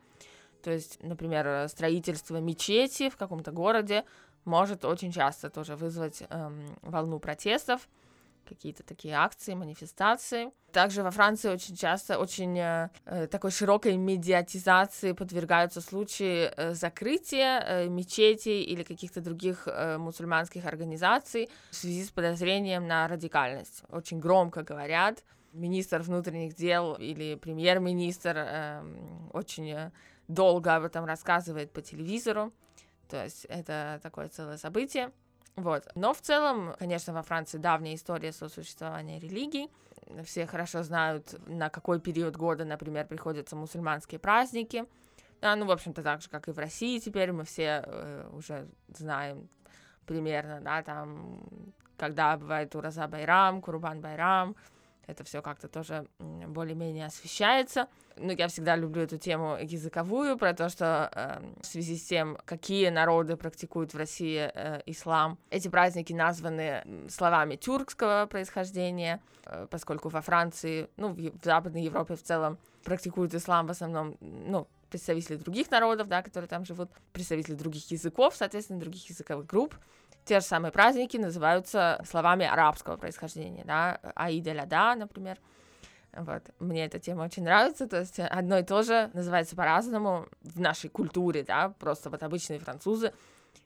То 0.64 0.72
есть, 0.72 0.98
например, 1.04 1.68
строительство 1.70 2.38
мечети 2.38 3.10
в 3.10 3.18
каком-то 3.18 3.52
городе 3.52 4.04
может 4.46 4.86
очень 4.86 5.12
часто 5.12 5.50
тоже 5.50 5.76
вызвать 5.76 6.24
эм, 6.30 6.78
волну 6.82 7.20
протестов 7.20 7.88
какие-то 8.46 8.84
такие 8.84 9.16
акции, 9.16 9.54
манифестации. 9.54 10.52
Также 10.72 11.04
во 11.04 11.12
Франции 11.12 11.50
очень 11.50 11.76
часто, 11.76 12.20
очень 12.20 12.58
э, 12.60 12.90
э 13.06 13.28
такой 13.28 13.52
широкой 13.52 13.98
медиатизации 13.98 15.14
подвергаются 15.14 15.82
случаи 15.82 16.52
э, 16.56 16.74
закрытия 16.74 17.60
э, 17.60 17.88
мечетей 17.88 18.64
или 18.64 18.84
каких-то 18.84 19.22
других 19.22 19.68
э, 19.68 19.98
мусульманских 19.98 20.66
организаций 20.66 21.50
в 21.72 21.76
связи 21.76 22.04
с 22.04 22.12
подозрением 22.12 22.88
на 22.88 23.08
радикальность. 23.08 23.84
Очень 23.90 24.20
громко 24.20 24.64
говорят. 24.64 25.24
Министр 25.54 26.02
внутренних 26.02 26.56
дел 26.56 26.96
или 26.96 27.36
премьер-министр 27.36 28.36
э, 28.38 28.84
очень 29.34 29.92
долго 30.28 30.76
об 30.76 30.84
этом 30.84 31.06
рассказывает 31.06 31.72
по 31.72 31.82
телевизору. 31.82 32.52
То 33.10 33.24
есть 33.24 33.46
это 33.46 34.00
такое 34.02 34.30
целое 34.30 34.58
событие. 34.58 35.12
Вот. 35.56 35.88
Но 35.96 36.14
в 36.14 36.22
целом, 36.22 36.76
конечно, 36.78 37.14
во 37.14 37.24
Франции 37.24 37.58
давняя 37.58 37.96
история 37.96 38.32
сосуществования 38.32 39.20
религий. 39.20 39.70
Все 40.24 40.46
хорошо 40.46 40.84
знают, 40.84 41.36
на 41.48 41.70
какой 41.70 42.00
период 42.00 42.36
года, 42.36 42.66
например, 42.66 43.08
приходятся 43.08 43.56
мусульманские 43.56 44.20
праздники. 44.20 44.86
Да, 45.42 45.56
ну, 45.56 45.66
в 45.66 45.72
общем-то, 45.72 46.04
так 46.04 46.22
же, 46.22 46.30
как 46.30 46.48
и 46.48 46.52
в 46.52 46.60
России 46.60 47.00
теперь, 47.00 47.32
мы 47.32 47.44
все 47.44 47.84
э, 47.86 48.30
уже 48.34 48.68
знаем 48.90 49.50
примерно, 50.06 50.62
да, 50.62 50.84
там, 50.84 51.40
когда 51.98 52.38
бывает 52.38 52.76
Ураза 52.76 53.08
Байрам, 53.08 53.62
Курбан 53.62 54.02
Байрам, 54.02 54.56
это 55.08 55.24
все 55.24 55.42
как-то 55.42 55.68
тоже 55.68 56.08
более-менее 56.20 57.06
освещается. 57.06 57.88
Но 58.18 58.32
я 58.32 58.48
всегда 58.48 58.76
люблю 58.76 59.04
эту 59.04 59.18
тему 59.18 59.58
языковую, 59.62 60.38
про 60.38 60.54
то, 60.54 60.70
что 60.70 61.10
э, 61.14 61.62
в 61.62 61.66
связи 61.66 61.98
с 61.98 62.06
тем, 62.06 62.38
какие 62.46 62.90
народы 62.90 63.36
практикуют 63.36 63.94
в 63.94 63.98
России 63.98 64.50
э, 64.54 64.82
ислам, 64.86 65.38
эти 65.50 65.68
праздники 65.68 66.14
названы 66.14 66.84
словами 67.10 67.58
тюркского 67.58 68.26
происхождения, 68.26 69.22
э, 69.46 69.68
поскольку 69.70 70.10
во 70.10 70.22
Франции, 70.22 70.90
ну, 70.96 71.10
в, 71.10 71.18
в 71.18 71.44
Западной 71.44 71.84
Европе 71.84 72.16
в 72.16 72.24
целом 72.24 72.58
практикуют 72.84 73.34
ислам 73.34 73.68
в 73.68 73.72
основном, 73.72 74.16
ну, 74.22 74.68
представители 74.90 75.36
других 75.36 75.70
народов, 75.72 76.08
да, 76.08 76.22
которые 76.22 76.48
там 76.48 76.64
живут, 76.64 76.90
представители 77.12 77.56
других 77.56 77.90
языков, 77.92 78.36
соответственно, 78.36 78.80
других 78.80 79.10
языковых 79.10 79.46
групп 79.46 79.76
те 80.26 80.40
же 80.40 80.46
самые 80.46 80.72
праздники 80.72 81.18
называются 81.18 82.04
словами 82.08 82.46
арабского 82.46 82.98
происхождения, 82.98 83.64
да, 83.64 84.00
Аида 84.16 84.54
Ляда, 84.54 84.96
например. 84.96 85.38
Вот. 86.14 86.44
Мне 86.60 86.86
эта 86.86 87.00
тема 87.00 87.24
очень 87.24 87.44
нравится, 87.44 87.88
то 87.88 88.00
есть 88.00 88.20
одно 88.20 88.58
и 88.58 88.64
то 88.64 88.84
же 88.84 89.12
называется 89.14 89.56
по-разному 89.56 90.28
в 90.42 90.60
нашей 90.60 90.90
культуре, 90.90 91.44
да, 91.44 91.70
просто 91.78 92.10
вот 92.10 92.24
обычные 92.24 92.60
французы, 92.60 93.14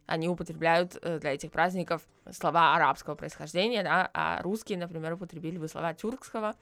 они 0.08 0.28
употребляют 0.28 0.98
э, 1.02 1.20
для 1.20 1.36
этих 1.36 1.52
праздников 1.52 2.02
слова 2.32 2.76
арабского 2.76 3.14
происхождения, 3.14 3.84
да, 3.84 4.10
а 4.14 4.42
русские, 4.42 4.80
например, 4.80 5.14
употребили 5.14 5.60
бы 5.60 5.68
слова 5.68 5.94
тюркского, 5.94 6.56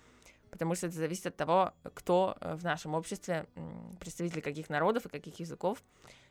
потому 0.51 0.75
что 0.75 0.87
это 0.87 0.97
зависит 0.97 1.27
от 1.27 1.37
того, 1.37 1.73
кто 1.93 2.35
э, 2.41 2.55
в 2.55 2.63
нашем 2.65 2.93
обществе, 2.93 3.45
представители 4.01 4.41
каких 4.41 4.69
народов 4.69 5.05
и 5.05 5.09
каких 5.09 5.39
языков 5.39 5.81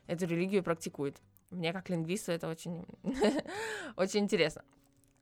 эту 0.05 0.27
религию 0.27 0.61
практикует. 0.61 1.17
Мне 1.49 1.73
как 1.73 1.89
лингвисту 1.89 2.31
это 2.31 2.47
очень, 2.47 2.85
очень 3.95 4.21
интересно. 4.21 4.63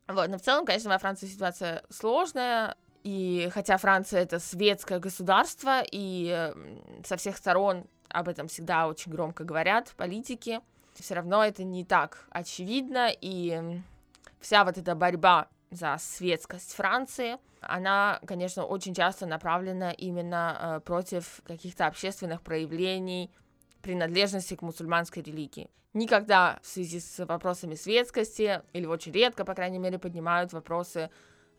Вот, 0.07 0.29
но 0.29 0.37
в 0.37 0.41
целом, 0.41 0.65
конечно, 0.65 0.89
во 0.89 0.97
Франции 0.97 1.27
ситуация 1.27 1.83
сложная, 1.89 2.75
и 3.03 3.49
хотя 3.53 3.77
Франция 3.77 4.21
это 4.21 4.39
светское 4.39 4.99
государство, 4.99 5.83
и 5.91 6.51
со 7.03 7.17
всех 7.17 7.37
сторон 7.37 7.85
об 8.09 8.27
этом 8.27 8.47
всегда 8.47 8.87
очень 8.87 9.11
громко 9.11 9.43
говорят 9.43 9.93
политики, 9.97 10.59
все 10.93 11.15
равно 11.15 11.43
это 11.43 11.63
не 11.63 11.83
так 11.83 12.25
очевидно, 12.29 13.09
и 13.21 13.81
вся 14.39 14.63
вот 14.63 14.77
эта 14.77 14.95
борьба 14.95 15.49
за 15.71 15.97
светскость 15.99 16.73
Франции, 16.73 17.37
она, 17.61 18.19
конечно, 18.25 18.63
очень 18.63 18.93
часто 18.93 19.25
направлена 19.25 19.91
именно 19.91 20.57
э, 20.59 20.79
против 20.81 21.41
каких-то 21.43 21.87
общественных 21.87 22.41
проявлений 22.41 23.31
принадлежности 23.81 24.55
к 24.55 24.61
мусульманской 24.61 25.23
религии. 25.23 25.69
Никогда 25.95 26.59
в 26.61 26.67
связи 26.67 26.99
с 26.99 27.25
вопросами 27.25 27.75
светскости, 27.75 28.61
или 28.73 28.85
очень 28.85 29.13
редко, 29.13 29.45
по 29.45 29.55
крайней 29.55 29.79
мере, 29.79 29.97
поднимают 29.97 30.51
вопросы 30.51 31.09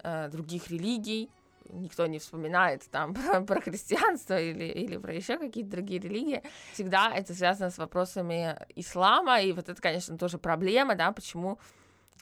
э, 0.02 0.28
других 0.28 0.68
религий. 0.70 1.30
Никто 1.70 2.06
не 2.06 2.18
вспоминает 2.18 2.82
там 2.90 3.14
про, 3.14 3.40
про 3.40 3.62
христианство 3.62 4.38
или, 4.38 4.64
или 4.64 4.98
про 4.98 5.14
еще 5.14 5.38
какие-то 5.38 5.70
другие 5.70 6.00
религии. 6.00 6.42
Всегда 6.74 7.10
это 7.14 7.32
связано 7.32 7.70
с 7.70 7.78
вопросами 7.78 8.54
ислама, 8.74 9.40
и 9.40 9.52
вот 9.52 9.70
это, 9.70 9.80
конечно, 9.80 10.18
тоже 10.18 10.36
проблема, 10.36 10.96
да, 10.96 11.12
почему 11.12 11.58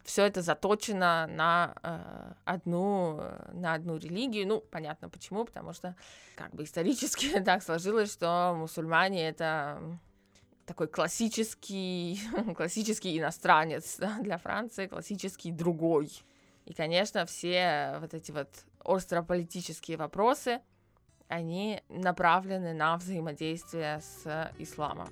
все 0.05 0.25
это 0.25 0.41
заточено 0.41 1.27
на 1.27 1.75
э, 1.83 2.33
одну 2.45 3.21
на 3.53 3.75
одну 3.75 3.97
религию. 3.97 4.47
Ну, 4.47 4.61
понятно 4.61 5.09
почему, 5.09 5.45
потому 5.45 5.73
что 5.73 5.97
как 6.37 6.55
бы 6.55 6.63
исторически 6.63 7.41
так 7.45 7.65
сложилось, 7.65 8.13
что 8.13 8.55
мусульмане 8.57 9.29
это 9.29 9.81
такой 10.67 10.89
классический 10.89 12.21
классический 12.57 13.19
иностранец 13.19 13.97
да, 13.99 14.19
для 14.21 14.39
Франции, 14.39 14.87
классический 14.87 15.53
другой. 15.53 16.11
И, 16.65 16.73
конечно, 16.73 17.27
все 17.27 17.97
вот 18.01 18.15
эти 18.15 18.33
вот 18.33 18.49
острополитические 18.85 19.97
вопросы, 19.97 20.61
они 21.29 21.83
направлены 21.89 22.73
на 22.73 22.97
взаимодействие 22.97 24.01
с 24.01 24.53
исламом. 24.59 25.09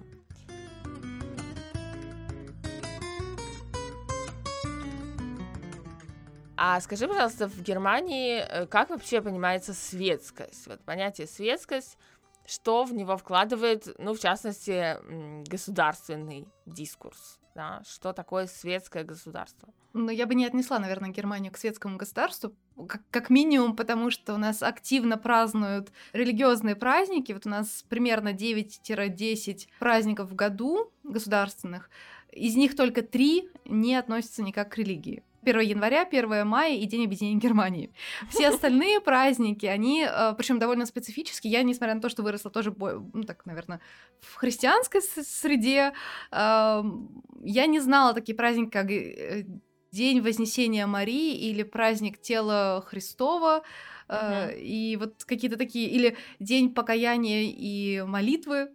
А 6.65 6.81
скажи, 6.81 7.09
пожалуйста, 7.09 7.49
в 7.49 7.61
Германии 7.61 8.39
э, 8.39 8.67
как 8.67 8.91
вообще 8.91 9.21
понимается 9.21 9.75
светскость? 9.75 10.69
Вот 10.69 10.81
понятие 10.85 11.27
светскость, 11.27 11.99
что 12.47 12.85
в 12.85 12.93
него 12.93 13.17
вкладывает, 13.17 13.89
ну, 13.99 14.15
в 14.15 14.21
частности, 14.21 14.97
государственный 15.49 16.47
дискурс, 16.67 17.39
да? 17.55 17.83
Что 17.87 18.13
такое 18.13 18.47
светское 18.47 19.05
государство? 19.05 19.73
Ну, 19.93 20.11
я 20.11 20.27
бы 20.27 20.35
не 20.35 20.47
отнесла, 20.47 20.79
наверное, 20.79 21.11
Германию 21.11 21.53
к 21.53 21.59
светскому 21.59 21.99
государству, 21.99 22.55
как, 22.89 23.03
как 23.11 23.29
минимум, 23.29 23.77
потому 23.77 24.11
что 24.11 24.35
у 24.35 24.39
нас 24.39 24.63
активно 24.63 25.19
празднуют 25.19 25.93
религиозные 26.13 26.77
праздники. 26.77 27.33
Вот 27.33 27.47
у 27.47 27.51
нас 27.51 27.85
примерно 27.89 28.33
9-10 28.33 29.69
праздников 29.79 30.31
в 30.31 30.35
году 30.35 30.91
государственных. 31.03 31.91
Из 32.31 32.57
них 32.57 32.75
только 32.75 33.03
три 33.03 33.51
не 33.67 33.95
относятся 33.95 34.43
никак 34.43 34.73
к 34.73 34.79
религии. 34.79 35.23
1 35.43 35.61
января, 35.61 36.03
1 36.03 36.47
мая 36.47 36.77
и 36.77 36.87
День 36.87 37.05
объединения 37.05 37.39
Германии. 37.39 37.93
Все 38.29 38.49
остальные 38.49 39.01
праздники, 39.01 39.67
они, 39.67 40.07
э, 40.09 40.35
причем 40.37 40.59
довольно 40.59 40.87
специфические. 40.87 41.53
Я, 41.53 41.63
несмотря 41.63 41.95
на 41.95 42.01
то, 42.01 42.09
что 42.09 42.23
выросла 42.23 42.51
тоже, 42.51 42.75
ну 42.79 43.23
так, 43.25 43.47
наверное, 43.47 43.81
в 44.21 44.37
христианской 44.37 45.01
среде, 45.03 45.93
эм, 46.31 47.23
я 47.43 47.67
не 47.67 47.81
знала 47.81 48.15
такие 48.15 48.37
праздники, 48.37 48.71
как 48.71 48.91
э, 48.91 49.45
День 49.91 50.21
Вознесения 50.23 50.87
Марии 50.87 51.37
или 51.37 51.63
праздник 51.63 52.21
Тела 52.21 52.83
Христова, 52.87 53.63
uh-huh. 54.09 54.59
и 54.59 54.97
вот 54.97 55.25
какие-то 55.25 55.59
такие, 55.59 55.91
или 55.91 56.17
День 56.41 56.73
покаяния 56.73 57.43
и 57.43 58.03
молитвы, 58.03 58.71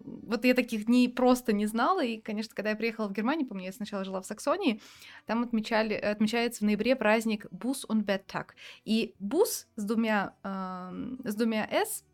вот 0.00 0.44
я 0.44 0.54
таких 0.54 0.86
дней 0.86 1.08
просто 1.08 1.52
не 1.52 1.66
знала, 1.66 2.04
и, 2.04 2.20
конечно, 2.20 2.54
когда 2.54 2.70
я 2.70 2.76
приехала 2.76 3.08
в 3.08 3.12
Германию, 3.12 3.46
помню, 3.46 3.66
я 3.66 3.72
сначала 3.72 4.04
жила 4.04 4.20
в 4.20 4.26
Саксонии, 4.26 4.80
там 5.26 5.42
отмечали, 5.42 5.94
отмечается 5.94 6.60
в 6.60 6.66
ноябре 6.66 6.96
праздник 6.96 7.46
Бус 7.50 7.84
und 7.88 8.04
Bettag. 8.04 8.50
И 8.84 9.14
Бус 9.18 9.68
с 9.76 9.84
двумя, 9.84 10.34
э, 10.42 11.28
с 11.28 11.34
двумя 11.34 11.66
S, 11.70 12.04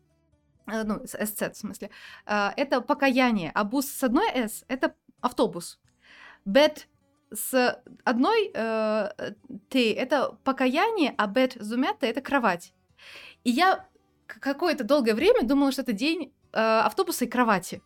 э, 0.67 0.83
ну, 0.83 1.05
с 1.05 1.15
SZ 1.15 1.53
в 1.53 1.57
смысле, 1.57 1.89
э, 2.25 2.49
это 2.57 2.81
покаяние, 2.81 3.51
а 3.53 3.63
бус 3.63 3.87
с 3.87 4.03
одной 4.03 4.29
S— 4.33 4.65
это 4.67 4.95
автобус. 5.21 5.79
Бет 6.45 6.87
с 7.31 7.81
одной 8.03 8.51
э, 8.53 9.09
Т— 9.69 9.93
это 9.93 10.37
покаяние, 10.43 11.13
а 11.17 11.27
бет 11.27 11.57
с 11.59 11.67
двумя 11.67 11.93
Т— 11.93 12.07
это 12.07 12.21
кровать. 12.21 12.73
И 13.43 13.51
я 13.51 13.87
какое-то 14.27 14.83
долгое 14.83 15.13
время 15.13 15.43
думала, 15.43 15.71
что 15.71 15.81
это 15.81 15.93
день 15.93 16.33
э, 16.33 16.36
автобуса 16.59 17.25
и 17.25 17.27
кровати. 17.27 17.81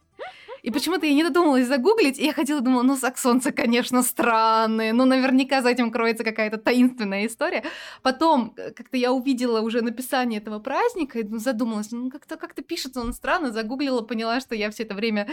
И 0.64 0.70
почему-то 0.70 1.06
я 1.06 1.14
не 1.14 1.24
додумалась 1.24 1.68
загуглить, 1.68 2.20
и 2.20 2.26
я 2.26 2.34
ходила 2.34 2.62
думала, 2.62 2.84
ну, 2.84 2.96
саксонцы, 2.96 3.52
конечно, 3.52 4.04
странные, 4.04 4.94
ну, 4.94 5.06
наверняка 5.06 5.62
за 5.62 5.70
этим 5.70 5.92
кроется 5.92 6.24
какая-то 6.24 6.58
таинственная 6.58 7.26
история. 7.26 7.64
Потом 8.04 8.54
э, 8.58 8.72
как-то 8.72 8.98
я 8.98 9.12
увидела 9.12 9.62
уже 9.62 9.82
написание 9.82 10.40
этого 10.40 10.60
праздника, 10.60 11.20
и 11.20 11.24
ну, 11.24 11.40
задумалась, 11.40 11.92
ну, 11.92 12.12
как-то 12.12 12.38
как 12.38 12.54
пишется 12.54 13.02
он 13.02 13.14
странно, 13.14 13.52
загуглила, 13.52 14.02
поняла, 14.02 14.40
что 14.40 14.54
я 14.54 14.70
все 14.70 14.84
это 14.84 14.94
время 14.94 15.28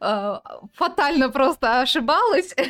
э, 0.00 0.38
фатально 0.74 1.30
просто 1.30 1.80
ошибалась. 1.80 2.54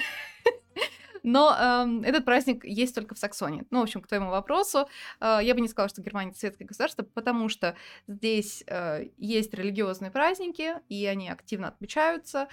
Но 1.24 1.56
э, 1.58 2.06
этот 2.06 2.24
праздник 2.24 2.64
есть 2.64 2.94
только 2.94 3.14
в 3.14 3.18
Саксонии. 3.18 3.64
Ну, 3.70 3.80
в 3.80 3.82
общем, 3.82 4.02
к 4.02 4.06
твоему 4.06 4.30
вопросу, 4.30 4.86
э, 5.20 5.38
я 5.42 5.54
бы 5.54 5.60
не 5.60 5.68
сказала, 5.68 5.88
что 5.88 6.02
Германия 6.02 6.30
это 6.30 6.38
светское 6.38 6.68
государство, 6.68 7.02
потому 7.02 7.48
что 7.48 7.74
здесь 8.06 8.62
э, 8.66 9.08
есть 9.16 9.52
религиозные 9.54 10.10
праздники, 10.10 10.74
и 10.88 11.06
они 11.06 11.30
активно 11.30 11.68
отмечаются. 11.68 12.48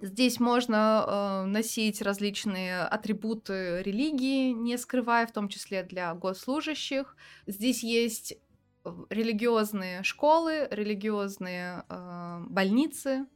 Здесь 0.00 0.38
можно 0.40 1.04
э, 1.04 1.46
носить 1.46 2.00
различные 2.00 2.82
атрибуты 2.82 3.82
религии, 3.82 4.52
не 4.52 4.78
скрывая, 4.78 5.26
в 5.26 5.32
том 5.32 5.48
числе 5.48 5.82
для 5.82 6.14
госслужащих. 6.14 7.16
Здесь 7.46 7.82
есть 7.82 8.38
религиозные 9.10 10.02
школы, 10.04 10.68
религиозные 10.70 11.84
э, 11.88 12.44
больницы, 12.48 13.26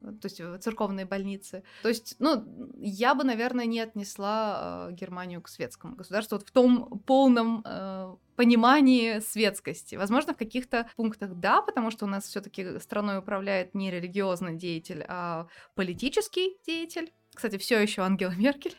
то 0.00 0.24
есть 0.24 0.40
э, 0.40 0.58
церковные 0.58 1.06
больницы. 1.06 1.62
То 1.82 1.88
есть, 1.88 2.16
ну, 2.18 2.44
я 2.78 3.14
бы, 3.14 3.24
наверное, 3.24 3.66
не 3.66 3.80
отнесла 3.80 4.88
э, 4.90 4.92
Германию 4.92 5.42
к 5.42 5.48
светскому 5.48 5.96
государству 5.96 6.36
вот 6.38 6.46
в 6.46 6.50
том 6.50 7.00
полном 7.00 7.62
э, 7.64 8.14
понимании 8.36 9.18
светскости. 9.18 9.96
Возможно, 9.96 10.34
в 10.34 10.36
каких-то 10.36 10.88
пунктах 10.96 11.34
да, 11.34 11.62
потому 11.62 11.90
что 11.90 12.04
у 12.04 12.08
нас 12.08 12.24
все-таки 12.24 12.78
страной 12.78 13.18
управляет 13.18 13.74
не 13.74 13.90
религиозный 13.90 14.56
деятель, 14.56 15.04
а 15.08 15.48
политический 15.74 16.58
деятель. 16.64 17.12
Кстати, 17.34 17.58
все 17.58 17.80
еще 17.80 18.02
Ангела 18.02 18.32
Меркель. 18.36 18.74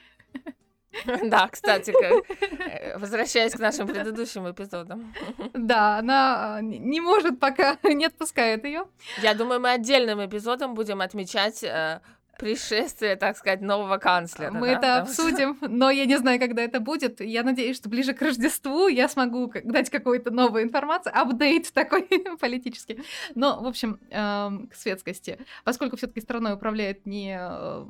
Да, 1.23 1.47
кстати, 1.47 1.91
э, 1.91 2.97
возвращаясь 2.97 3.53
к 3.53 3.59
нашим 3.59 3.87
предыдущим 3.87 4.49
эпизодам. 4.49 5.13
Да, 5.53 5.97
она 5.99 6.55
а, 6.57 6.61
не 6.61 7.01
может 7.01 7.39
пока, 7.39 7.77
не 7.83 8.05
отпускает 8.05 8.65
ее. 8.65 8.85
Я 9.21 9.33
думаю, 9.33 9.59
мы 9.59 9.71
отдельным 9.71 10.25
эпизодом 10.25 10.73
будем 10.73 11.01
отмечать 11.01 11.63
э, 11.63 12.01
пришествие, 12.39 13.15
так 13.17 13.37
сказать, 13.37 13.61
нового 13.61 13.97
канцлера. 13.97 14.51
Мы 14.51 14.67
да? 14.67 14.73
это 14.73 14.81
Потому 14.81 15.01
обсудим, 15.01 15.55
что... 15.57 15.67
но 15.67 15.91
я 15.91 16.05
не 16.05 16.17
знаю, 16.17 16.39
когда 16.39 16.63
это 16.63 16.79
будет. 16.79 17.21
Я 17.21 17.43
надеюсь, 17.43 17.75
что 17.77 17.89
ближе 17.89 18.13
к 18.13 18.21
Рождеству 18.21 18.87
я 18.87 19.07
смогу 19.09 19.51
дать 19.63 19.89
какую-то 19.89 20.31
новую 20.31 20.63
информацию, 20.63 21.13
апдейт 21.15 21.71
такой 21.73 22.07
политический. 22.39 23.03
Но, 23.35 23.61
в 23.61 23.67
общем, 23.67 23.99
э, 24.09 24.49
к 24.71 24.75
светскости. 24.75 25.37
Поскольку 25.63 25.97
все 25.97 26.07
таки 26.07 26.21
страной 26.21 26.53
управляет 26.53 27.05
не 27.05 27.37
э, 27.39 27.85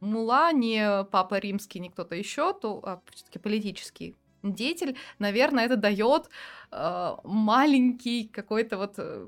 мула, 0.00 0.52
не 0.52 1.04
папа 1.04 1.38
римский, 1.38 1.80
не 1.80 1.90
кто-то 1.90 2.14
еще, 2.14 2.52
то 2.52 2.80
а, 2.84 3.00
все-таки 3.12 3.38
политический 3.38 4.16
деятель, 4.42 4.96
наверное, 5.18 5.64
это 5.66 5.76
дает 5.76 6.28
э, 6.70 7.16
маленький 7.24 8.28
какой-то 8.28 8.76
вот 8.76 8.94
э, 8.98 9.26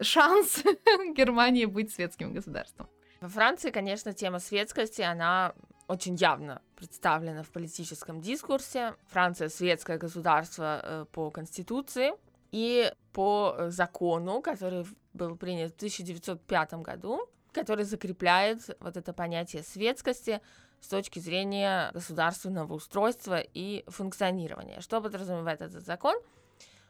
шанс 0.00 0.62
Германии 1.14 1.66
быть 1.66 1.92
светским 1.92 2.32
государством. 2.32 2.88
Во 3.20 3.28
Франции, 3.28 3.70
конечно, 3.70 4.12
тема 4.12 4.38
светскости, 4.38 5.02
она 5.02 5.54
очень 5.88 6.16
явно 6.16 6.62
представлена 6.74 7.42
в 7.42 7.50
политическом 7.50 8.20
дискурсе. 8.20 8.94
Франция 9.08 9.48
светское 9.48 9.98
государство 9.98 10.80
э, 10.82 11.04
по 11.12 11.30
конституции 11.30 12.12
и 12.50 12.92
по 13.12 13.56
закону, 13.68 14.42
который 14.42 14.84
был 15.12 15.36
принят 15.36 15.72
в 15.72 15.76
1905 15.76 16.74
году 16.74 17.28
который 17.56 17.84
закрепляет 17.84 18.76
вот 18.80 18.98
это 18.98 19.14
понятие 19.14 19.62
светскости 19.62 20.42
с 20.80 20.88
точки 20.88 21.18
зрения 21.20 21.90
государственного 21.94 22.74
устройства 22.74 23.40
и 23.40 23.82
функционирования. 23.88 24.82
Что 24.82 25.00
подразумевает 25.00 25.62
этот 25.62 25.82
закон? 25.86 26.16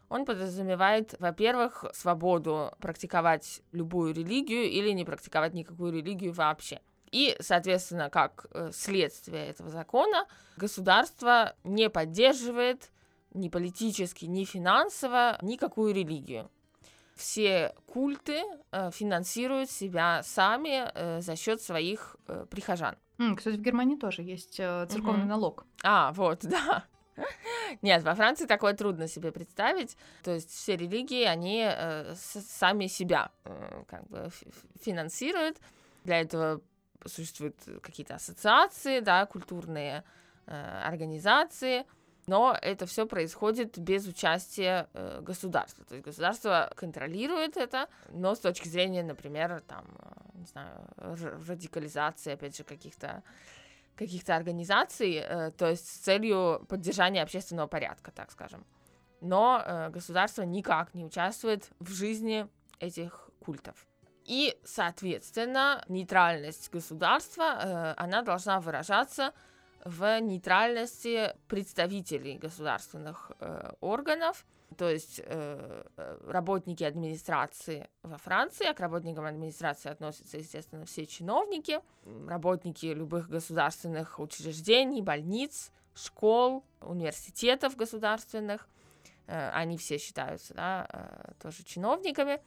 Он 0.09 0.25
подразумевает, 0.25 1.15
во-первых, 1.21 1.85
свободу 1.95 2.73
практиковать 2.81 3.63
любую 3.71 4.13
религию 4.13 4.65
или 4.65 4.91
не 4.91 5.05
практиковать 5.05 5.55
никакую 5.55 5.93
религию 5.93 6.33
вообще. 6.33 6.81
И, 7.13 7.37
соответственно, 7.39 8.11
как 8.11 8.47
э, 8.51 8.71
следствие 8.73 9.47
этого 9.47 9.71
закона, 9.71 10.27
государство 10.57 11.55
не 11.63 11.89
поддерживает 11.89 12.91
ни 13.35 13.49
политически, 13.49 14.25
ни 14.25 14.45
финансово 14.45 15.39
никакую 15.43 15.95
религию 15.95 16.51
все 17.17 17.75
культы 17.87 18.43
э, 18.71 18.91
финансируют 18.93 19.71
себя 19.71 20.23
сами 20.23 20.91
э, 20.95 21.21
за 21.21 21.35
счет 21.35 21.61
своих 21.61 22.17
э, 22.29 22.47
прихожан. 22.51 22.97
Кстати, 23.37 23.57
в 23.57 23.63
Германии 23.63 23.97
тоже 23.97 24.23
есть 24.23 24.57
церковный 24.57 25.25
mm-hmm. 25.25 25.27
налог. 25.27 25.65
А, 25.83 26.13
вот, 26.13 26.41
да. 26.43 26.85
Нет, 27.83 28.03
во 28.03 28.15
Франции 28.15 28.47
такое 28.47 28.75
трудно 28.75 29.09
себе 29.09 29.33
представить. 29.33 29.97
То 30.23 30.33
есть 30.33 30.51
все 30.51 30.77
религии, 30.77 31.25
они 31.25 31.67
э, 31.67 32.15
сами 32.15 32.87
себя 32.87 33.31
э, 33.45 33.85
как 33.89 34.07
бы 34.09 34.29
финансируют. 34.83 35.59
Для 36.05 36.21
этого 36.21 36.61
существуют 37.07 37.57
какие-то 37.83 38.17
ассоциации, 38.17 39.01
да, 39.01 39.27
культурные 39.27 40.05
э, 40.47 40.83
организации 40.85 41.87
но 42.27 42.57
это 42.61 42.87
все 42.87 43.07
происходит 43.07 43.79
без 43.79 44.07
участия 44.07 44.89
э, 44.95 45.21
государства. 45.23 45.85
То 45.85 45.95
есть 45.95 46.05
государство 46.05 46.73
контролирует 46.77 47.57
это, 47.57 47.89
но 48.09 48.35
с 48.35 48.41
точки 48.41 48.69
зрения, 48.69 49.03
например, 49.03 49.63
там, 49.67 49.85
э, 49.99 50.39
не 50.39 50.47
знаю, 50.47 50.89
радикализации, 51.47 52.33
опять 52.33 52.57
же, 52.57 52.65
каких-то 52.65 53.23
каких-то 53.97 54.37
организаций, 54.37 55.15
э, 55.15 55.51
то 55.53 55.69
есть 55.71 55.89
с 55.89 55.99
целью 55.99 56.65
поддержания 56.69 57.23
общественного 57.23 57.67
порядка, 57.67 58.13
так 58.13 58.31
скажем. 58.31 58.65
Но 59.21 59.63
э, 59.65 59.89
государство 59.91 60.43
никак 60.43 60.95
не 60.95 61.05
участвует 61.05 61.71
в 61.81 61.91
жизни 61.91 62.47
этих 62.79 63.31
культов. 63.41 63.87
И, 64.25 64.59
соответственно, 64.65 65.85
нейтральность 65.89 66.71
государства, 66.71 67.59
э, 67.63 67.95
она 67.97 68.23
должна 68.23 68.61
выражаться 68.61 69.33
в 69.87 70.21
нейтральности 70.21 71.33
представителей 71.47 72.39
государственных 72.39 73.31
э, 73.39 73.73
органов, 73.81 74.45
то 74.77 74.91
есть 74.91 75.21
э, 75.25 75.85
э, 75.97 76.19
работники 76.27 76.83
администрации 76.83 77.89
во 78.03 78.19
Франции, 78.19 78.67
а 78.67 78.75
к 78.75 78.81
работникам 78.81 79.25
администрации 79.27 79.89
относятся, 79.89 80.39
естественно, 80.39 80.87
все 80.87 81.07
чиновники, 81.07 81.79
работники 82.27 82.87
любых 82.87 83.29
государственных 83.29 84.19
учреждений, 84.19 85.03
больниц, 85.03 85.71
школ, 85.95 86.65
университетов 86.81 87.77
государственных, 87.77 88.69
они 89.27 89.77
все 89.77 89.99
считаются 89.99 90.55
да, 90.55 90.89
э, 90.93 91.33
тоже 91.43 91.65
чиновниками. 91.65 92.41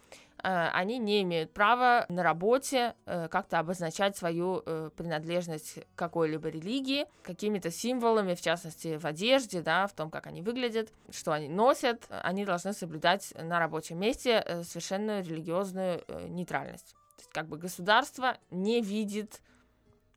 Э, 0.43 0.69
они 0.69 0.97
не 0.97 1.21
имеют 1.23 1.51
права 1.51 2.05
на 2.09 2.23
работе 2.23 2.95
э, 3.05 3.27
как-то 3.29 3.59
обозначать 3.59 4.15
свою 4.15 4.63
э, 4.65 4.89
принадлежность 4.95 5.79
какой-либо 5.95 6.49
религии 6.49 7.05
какими-то 7.23 7.71
символами, 7.71 8.35
в 8.35 8.41
частности, 8.41 8.97
в 8.97 9.05
одежде, 9.05 9.61
да, 9.61 9.87
в 9.87 9.93
том, 9.93 10.09
как 10.09 10.27
они 10.27 10.41
выглядят, 10.41 10.89
что 11.11 11.33
они 11.33 11.49
носят. 11.49 12.05
Они 12.09 12.45
должны 12.45 12.73
соблюдать 12.73 13.33
на 13.35 13.59
рабочем 13.59 13.99
месте 13.99 14.63
совершенную 14.63 15.23
религиозную 15.23 16.03
нейтральность. 16.29 16.93
То 17.17 17.21
есть, 17.21 17.29
как 17.31 17.47
бы 17.47 17.57
государство 17.57 18.37
не 18.49 18.81
видит 18.81 19.41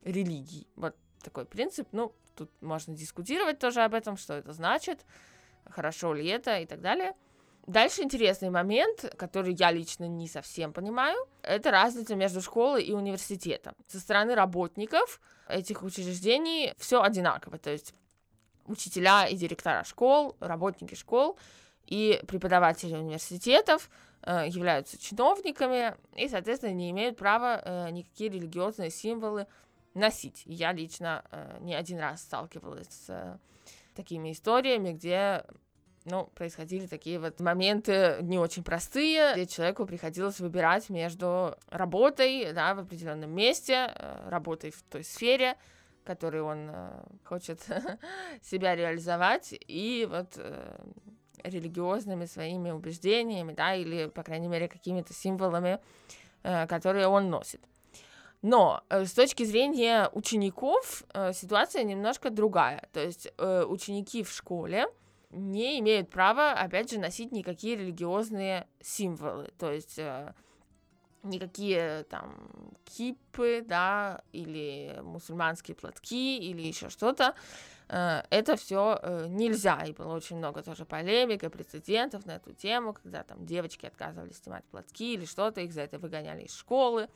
религии. 0.03 0.67
Вот 0.77 0.95
такой 1.23 1.47
принцип. 1.47 1.89
Ну, 1.93 2.15
тут 2.37 2.51
можно 2.61 2.95
дискутировать 2.95 3.59
тоже 3.59 3.83
об 3.83 3.95
этом, 3.95 4.17
что 4.17 4.35
это 4.35 4.53
значит, 4.53 5.05
хорошо 5.71 6.15
ли 6.15 6.27
это 6.27 6.59
и 6.59 6.67
так 6.67 6.81
далее. 6.81 7.15
Дальше 7.67 8.03
интересный 8.03 8.51
момент, 8.51 9.15
который 9.17 9.55
я 9.55 9.71
лично 9.71 10.09
не 10.09 10.27
совсем 10.27 10.73
понимаю, 10.73 11.17
это 11.43 11.71
разница 11.71 12.17
между 12.17 12.41
школой 12.41 12.83
и 12.83 12.93
университетом. 12.93 13.75
Со 13.87 14.01
стороны 14.01 14.35
работников 14.35 15.21
этих 15.49 15.85
учреждений 15.85 16.75
все 16.79 17.03
одинаково, 17.03 17.59
то 17.59 17.71
есть 17.71 17.95
учителя 18.67 19.27
и 19.27 19.37
директора 19.37 19.85
школ, 19.85 20.37
работники 20.41 20.97
школ 20.97 21.39
и 21.87 22.21
преподаватели 22.27 22.97
университетов 22.97 23.91
э, 24.23 24.47
являются 24.49 24.99
чиновниками 24.99 25.95
и, 26.17 26.29
соответственно, 26.29 26.73
не 26.73 26.91
имеют 26.91 27.17
права 27.17 27.61
э, 27.65 27.91
никакие 27.91 28.31
религиозные 28.31 28.91
символы 28.91 29.47
носить. 29.95 30.43
Я 30.47 30.73
лично 30.73 31.25
э, 31.31 31.59
не 31.61 31.75
один 31.75 32.01
раз 32.01 32.23
сталкивалась 32.23 32.89
с 32.89 33.39
такими 33.95 34.33
историями, 34.33 34.93
где 34.93 35.45
ну, 36.05 36.27
происходили 36.35 36.87
такие 36.87 37.19
вот 37.19 37.41
моменты 37.41 38.19
не 38.23 38.39
очень 38.39 38.65
простые, 38.65 39.35
где 39.35 39.47
человеку 39.47 39.87
приходилось 39.87 40.41
выбирать 40.41 40.91
между 40.91 41.57
работой, 41.69 42.53
да, 42.53 42.75
в 42.75 42.81
определенном 42.81 43.31
месте, 43.31 43.93
э, 43.95 44.29
работой 44.29 44.71
в 44.71 44.83
той 44.83 45.05
сфере, 45.05 45.57
в 46.03 46.07
которой 46.07 46.43
он 46.43 46.71
э, 46.73 47.05
хочет 47.25 47.61
себя 48.43 48.75
реализовать, 48.75 49.55
и 49.69 50.07
вот 50.11 50.35
э, 50.37 50.79
религиозными 51.45 52.25
своими 52.25 52.71
убеждениями, 52.71 53.53
да, 53.53 53.75
или, 53.75 54.07
по 54.07 54.23
крайней 54.23 54.49
мере, 54.49 54.69
какими-то 54.69 55.13
символами, 55.13 55.81
которые 56.43 57.07
он 57.07 57.31
носит. 57.31 57.61
Но 58.43 58.83
э, 58.89 59.05
с 59.05 59.13
точки 59.13 59.45
зрения 59.45 60.11
учеников 60.13 61.05
э, 61.15 61.33
ситуация 61.33 61.85
немножко 61.85 62.29
другая. 62.29 62.89
То 62.93 63.01
есть 63.01 63.33
э, 63.39 63.65
ученики 63.65 64.25
в 64.25 64.33
школе 64.33 64.87
не 65.31 65.79
имеют 65.79 66.11
права, 66.11 66.53
опять 66.53 66.91
же, 66.91 66.99
носить 66.99 67.31
никакие 67.31 67.77
религиозные 67.77 68.67
символы. 68.81 69.51
То 69.59 69.73
есть 69.73 69.99
никакие 71.23 72.03
там 72.11 72.51
кипы, 72.85 73.65
да, 73.67 74.23
или 74.33 75.01
мусульманские 75.03 75.75
платки, 75.75 76.37
или 76.37 76.61
еще 76.61 76.91
что-то. 76.91 77.35
Это 77.89 78.57
все 78.57 79.01
нельзя. 79.29 79.83
И 79.87 79.95
было 79.95 80.15
очень 80.15 80.37
много 80.37 80.63
тоже 80.63 80.85
полемик 80.85 81.45
и 81.45 81.49
прецедентов 81.49 82.27
на 82.27 82.33
эту 82.33 82.53
тему, 82.53 82.93
когда 82.93 83.23
там 83.23 83.47
девочки 83.47 83.87
отказывались 83.87 84.37
снимать 84.37 84.65
платки 84.65 85.15
или 85.15 85.25
что-то, 85.25 85.63
их 85.63 85.73
за 85.73 85.81
это 85.81 85.99
выгоняли 85.99 86.43
из 86.43 86.55
школы. 86.55 87.09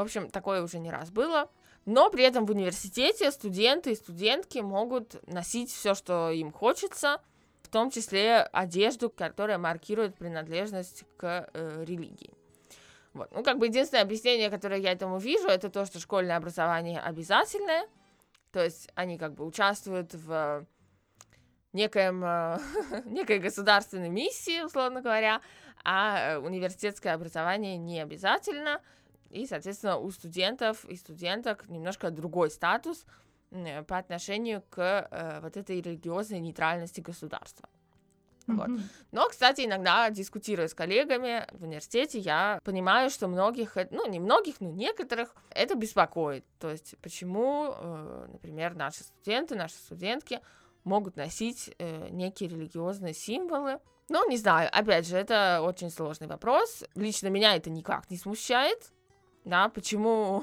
В 0.00 0.04
общем, 0.04 0.30
такое 0.30 0.62
уже 0.62 0.78
не 0.78 0.90
раз 0.90 1.10
было. 1.10 1.50
Но 1.84 2.08
при 2.08 2.24
этом 2.24 2.46
в 2.46 2.50
университете 2.50 3.30
студенты 3.30 3.92
и 3.92 3.94
студентки 3.94 4.58
могут 4.58 5.22
носить 5.28 5.70
все, 5.70 5.94
что 5.94 6.30
им 6.30 6.52
хочется, 6.52 7.20
в 7.62 7.68
том 7.68 7.90
числе 7.90 8.38
одежду, 8.40 9.10
которая 9.10 9.58
маркирует 9.58 10.16
принадлежность 10.16 11.04
к 11.18 11.50
э, 11.52 11.84
религии. 11.86 12.32
Вот. 13.12 13.30
Ну, 13.34 13.42
как 13.42 13.58
бы 13.58 13.66
единственное 13.66 14.02
объяснение, 14.02 14.48
которое 14.48 14.80
я 14.80 14.92
этому 14.92 15.18
вижу, 15.18 15.48
это 15.48 15.68
то, 15.68 15.84
что 15.84 16.00
школьное 16.00 16.38
образование 16.38 16.98
обязательное. 16.98 17.86
То 18.52 18.64
есть 18.64 18.88
они 18.94 19.18
как 19.18 19.34
бы 19.34 19.44
участвуют 19.44 20.14
в 20.14 20.66
некоем, 21.74 22.24
э, 22.24 22.58
некой 23.04 23.38
государственной 23.38 24.08
миссии, 24.08 24.62
условно 24.62 25.02
говоря, 25.02 25.42
а 25.84 26.38
университетское 26.42 27.12
образование 27.12 27.76
не 27.76 28.00
обязательно. 28.00 28.80
И, 29.30 29.46
соответственно, 29.46 29.96
у 29.96 30.10
студентов 30.10 30.84
и 30.84 30.96
студенток 30.96 31.68
немножко 31.68 32.10
другой 32.10 32.50
статус 32.50 33.04
по 33.86 33.98
отношению 33.98 34.62
к 34.70 35.08
э, 35.10 35.40
вот 35.40 35.56
этой 35.56 35.80
религиозной 35.80 36.38
нейтральности 36.40 37.00
государства. 37.00 37.68
Вот. 38.46 38.68
Mm-hmm. 38.68 38.80
Но, 39.12 39.28
кстати, 39.28 39.62
иногда 39.62 40.10
дискутируя 40.10 40.68
с 40.68 40.74
коллегами 40.74 41.46
в 41.52 41.64
университете, 41.64 42.18
я 42.18 42.60
понимаю, 42.64 43.10
что 43.10 43.28
многих, 43.28 43.76
ну 43.90 44.08
не 44.08 44.18
многих, 44.18 44.60
но 44.60 44.70
некоторых 44.70 45.34
это 45.50 45.74
беспокоит. 45.74 46.44
То 46.58 46.70
есть 46.70 46.94
почему, 47.00 47.74
э, 47.76 48.26
например, 48.32 48.74
наши 48.74 49.04
студенты, 49.04 49.54
наши 49.54 49.74
студентки 49.74 50.40
могут 50.84 51.16
носить 51.16 51.74
э, 51.78 52.08
некие 52.10 52.48
религиозные 52.48 53.14
символы. 53.14 53.78
Ну, 54.08 54.28
не 54.28 54.36
знаю, 54.36 54.68
опять 54.72 55.06
же, 55.06 55.16
это 55.16 55.60
очень 55.62 55.90
сложный 55.90 56.26
вопрос. 56.26 56.82
Лично 56.94 57.28
меня 57.28 57.54
это 57.54 57.70
никак 57.70 58.10
не 58.10 58.16
смущает. 58.16 58.92
Да, 59.44 59.68
почему, 59.68 60.42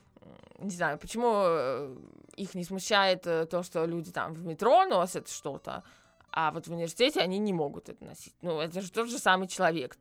не 0.58 0.70
знаю, 0.70 0.98
почему 0.98 1.32
э, 1.34 1.96
их 2.36 2.54
не 2.54 2.64
смущает 2.64 3.26
э, 3.26 3.46
то, 3.46 3.62
что 3.62 3.84
люди 3.84 4.10
там 4.12 4.34
в 4.34 4.44
метро 4.44 4.84
носят 4.84 5.28
что-то, 5.28 5.82
а 6.30 6.50
вот 6.52 6.66
в 6.66 6.72
университете 6.72 7.20
они 7.20 7.38
не 7.38 7.52
могут 7.52 7.88
это 7.88 8.04
носить. 8.04 8.34
Ну, 8.42 8.60
это 8.60 8.80
же 8.80 8.92
тот 8.92 9.08
же 9.08 9.18
самый 9.18 9.48
человек. 9.48 9.96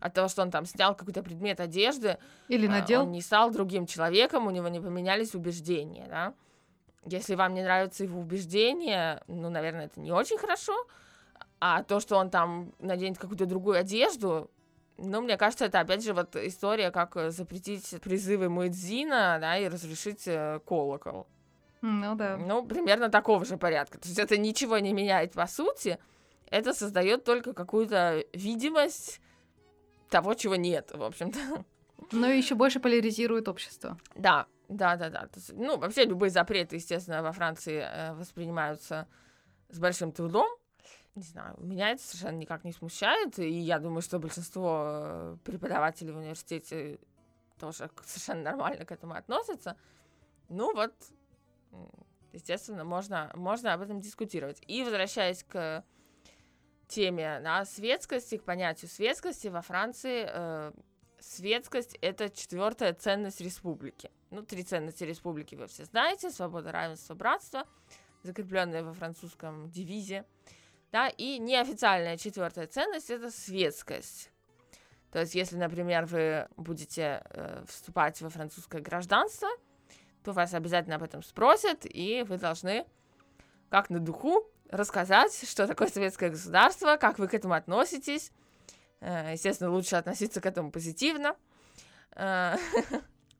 От 0.00 0.14
того, 0.14 0.28
что 0.28 0.42
он 0.42 0.50
там 0.50 0.66
снял 0.66 0.94
какой-то 0.94 1.22
предмет 1.22 1.60
одежды, 1.60 2.18
или 2.48 2.66
а, 2.66 2.70
надел, 2.70 3.02
он 3.02 3.12
не 3.12 3.20
стал 3.20 3.50
другим 3.50 3.86
человеком, 3.86 4.46
у 4.46 4.50
него 4.50 4.68
не 4.68 4.80
поменялись 4.80 5.34
убеждения, 5.34 6.06
да. 6.08 6.34
Если 7.04 7.34
вам 7.34 7.54
не 7.54 7.62
нравятся 7.62 8.04
его 8.04 8.20
убеждения, 8.20 9.22
ну, 9.26 9.48
наверное, 9.48 9.86
это 9.86 10.00
не 10.00 10.12
очень 10.12 10.38
хорошо. 10.38 10.74
А 11.60 11.82
то, 11.84 12.00
что 12.00 12.16
он 12.16 12.30
там 12.30 12.72
наденет 12.80 13.18
какую-то 13.18 13.46
другую 13.46 13.78
одежду, 13.78 14.50
ну, 14.98 15.20
мне 15.20 15.36
кажется, 15.36 15.64
это 15.64 15.80
опять 15.80 16.04
же 16.04 16.12
вот 16.12 16.36
история, 16.36 16.90
как 16.90 17.16
запретить 17.30 18.00
призывы 18.00 18.48
Муэдзина, 18.48 19.38
да, 19.40 19.58
и 19.58 19.68
разрешить 19.68 20.26
э, 20.26 20.60
колокол. 20.66 21.26
Ну 21.80 22.14
да. 22.14 22.36
Ну, 22.36 22.64
примерно 22.64 23.08
такого 23.08 23.44
же 23.44 23.56
порядка. 23.56 23.98
То 23.98 24.08
есть 24.08 24.18
это 24.18 24.36
ничего 24.36 24.78
не 24.78 24.92
меняет 24.92 25.32
по 25.32 25.46
сути, 25.46 25.98
это 26.48 26.72
создает 26.74 27.24
только 27.24 27.52
какую-то 27.52 28.24
видимость 28.32 29.20
того, 30.08 30.34
чего 30.34 30.54
нет, 30.54 30.90
в 30.94 31.02
общем-то. 31.02 31.64
Но 32.12 32.28
еще 32.28 32.54
больше 32.54 32.78
поляризирует 32.78 33.48
общество. 33.48 33.98
Да, 34.14 34.46
да, 34.68 34.96
да, 34.96 35.08
да. 35.08 35.28
Есть, 35.34 35.52
ну, 35.54 35.78
вообще 35.78 36.04
любые 36.04 36.30
запреты, 36.30 36.76
естественно, 36.76 37.22
во 37.22 37.32
Франции 37.32 37.84
э, 37.84 38.12
воспринимаются 38.14 39.08
с 39.70 39.78
большим 39.78 40.12
трудом. 40.12 40.48
Не 41.14 41.22
знаю, 41.22 41.56
меня 41.58 41.90
это 41.90 42.02
совершенно 42.02 42.38
никак 42.38 42.64
не 42.64 42.72
смущает, 42.72 43.38
и 43.38 43.50
я 43.50 43.78
думаю, 43.78 44.00
что 44.00 44.18
большинство 44.18 44.84
э, 44.86 45.36
преподавателей 45.44 46.12
в 46.12 46.16
университете 46.16 46.98
тоже 47.58 47.90
совершенно 48.04 48.42
нормально 48.42 48.86
к 48.86 48.92
этому 48.92 49.14
относятся. 49.14 49.76
Ну 50.48 50.74
вот, 50.74 50.94
естественно, 52.32 52.84
можно, 52.84 53.30
можно 53.34 53.74
об 53.74 53.82
этом 53.82 54.00
дискутировать. 54.00 54.62
И 54.66 54.82
возвращаясь 54.84 55.44
к 55.44 55.84
теме 56.88 57.40
да, 57.42 57.64
светскости, 57.66 58.38
к 58.38 58.44
понятию 58.44 58.90
светскости, 58.90 59.48
во 59.48 59.60
Франции 59.60 60.26
э, 60.26 60.72
светскость— 61.20 61.96
это 62.00 62.30
четвертая 62.30 62.94
ценность 62.94 63.40
республики. 63.40 64.10
Ну, 64.30 64.42
три 64.42 64.62
ценности 64.62 65.04
республики 65.04 65.54
вы 65.54 65.66
все 65.66 65.84
знаете. 65.84 66.30
Свобода, 66.30 66.72
равенство, 66.72 67.14
братство, 67.14 67.66
закрепленные 68.22 68.82
во 68.82 68.92
французском 68.92 69.70
девизе. 69.70 70.24
Да, 70.92 71.08
и 71.08 71.38
неофициальная 71.38 72.16
четвертая 72.16 72.66
ценность— 72.66 73.10
это 73.10 73.30
светскость. 73.30 74.30
То 75.10 75.20
есть, 75.20 75.34
если, 75.34 75.56
например, 75.56 76.06
вы 76.06 76.46
будете 76.56 77.22
э, 77.30 77.64
вступать 77.66 78.20
во 78.20 78.30
французское 78.30 78.80
гражданство— 78.80 79.48
то 80.22 80.32
вас 80.32 80.54
обязательно 80.54 80.96
об 80.96 81.02
этом 81.02 81.22
спросят, 81.22 81.80
и 81.84 82.24
вы 82.28 82.38
должны, 82.38 82.86
как 83.70 83.90
на 83.90 83.98
духу, 83.98 84.46
рассказать, 84.70 85.32
что 85.48 85.66
такое 85.66 85.88
советское 85.88 86.30
государство, 86.30 86.96
как 86.96 87.18
вы 87.18 87.28
к 87.28 87.34
этому 87.34 87.54
относитесь. 87.54 88.32
Э, 89.00 89.32
естественно, 89.32 89.70
лучше 89.70 89.96
относиться 89.96 90.40
к 90.40 90.46
этому 90.46 90.70
позитивно. 90.70 91.36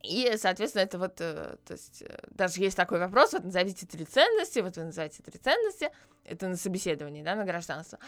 Э, 0.02 0.06
и, 0.06 0.36
соответственно, 0.36 0.82
это 0.82 0.98
вот, 0.98 1.20
э, 1.20 1.56
то 1.64 1.72
есть, 1.72 2.04
даже 2.30 2.60
есть 2.60 2.76
такой 2.76 2.98
вопрос, 2.98 3.32
вот 3.32 3.44
назовите 3.44 3.86
три 3.86 4.04
ценности, 4.04 4.60
вот 4.60 4.76
вы 4.76 4.84
называете 4.84 5.22
три 5.22 5.38
ценности, 5.38 5.90
это 6.24 6.48
на 6.48 6.56
собеседовании, 6.56 7.22
да, 7.22 7.34
на 7.34 7.44
гражданство. 7.44 7.98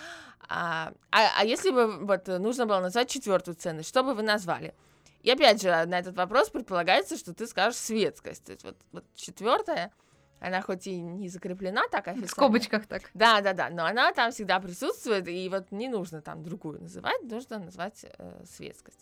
А, 0.48 0.92
а, 1.10 1.40
а 1.40 1.44
если 1.44 1.70
бы 1.70 2.04
вот 2.04 2.26
нужно 2.26 2.66
было 2.66 2.80
назвать 2.80 3.08
четвертую 3.10 3.54
ценность, 3.54 3.88
что 3.88 4.02
бы 4.02 4.14
вы 4.14 4.22
назвали? 4.22 4.74
И 5.22 5.30
опять 5.30 5.62
же, 5.62 5.68
на 5.86 5.98
этот 5.98 6.16
вопрос 6.16 6.50
предполагается, 6.50 7.16
что 7.16 7.32
ты 7.32 7.46
скажешь 7.46 7.78
светскость. 7.78 8.44
То 8.44 8.52
есть 8.52 8.62
вот, 8.62 8.76
вот 8.92 9.04
четвертая, 9.14 9.90
она 10.38 10.60
хоть 10.60 10.86
и 10.86 11.00
не 11.00 11.28
закреплена 11.28 11.84
так 11.90 12.08
официально. 12.08 12.26
В 12.26 12.30
скобочках 12.30 12.86
так. 12.86 13.10
Да, 13.14 13.40
да, 13.40 13.54
да, 13.54 13.70
но 13.70 13.86
она 13.86 14.12
там 14.12 14.32
всегда 14.32 14.60
присутствует, 14.60 15.26
и 15.26 15.48
вот 15.48 15.72
не 15.72 15.88
нужно 15.88 16.20
там 16.20 16.42
другую 16.42 16.82
называть, 16.82 17.22
нужно 17.22 17.58
назвать 17.58 18.04
э, 18.04 18.44
светскость. 18.44 19.00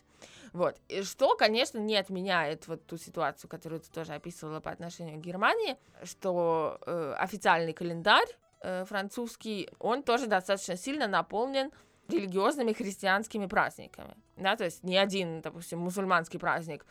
Вот. 0.52 0.76
И 0.88 1.02
что, 1.02 1.36
конечно, 1.36 1.78
не 1.78 1.96
отменяет 1.96 2.68
вот 2.68 2.86
ту 2.86 2.96
ситуацию, 2.96 3.48
которую 3.48 3.80
ты 3.80 3.90
тоже 3.90 4.12
описывала 4.14 4.60
по 4.60 4.70
отношению 4.70 5.18
к 5.18 5.24
Германии, 5.24 5.76
что 6.04 6.78
э, 6.86 7.14
официальный 7.18 7.72
календарь 7.72 8.28
э, 8.60 8.84
французский, 8.84 9.68
он 9.78 10.02
тоже 10.02 10.26
достаточно 10.26 10.76
сильно 10.76 11.06
наполнен 11.06 11.70
религиозными 12.08 12.72
христианскими 12.72 13.46
праздниками. 13.46 14.14
Да, 14.36 14.56
то 14.56 14.64
есть 14.64 14.82
ни 14.82 14.96
один, 14.96 15.40
допустим, 15.40 15.78
мусульманский 15.78 16.38
праздник 16.38 16.84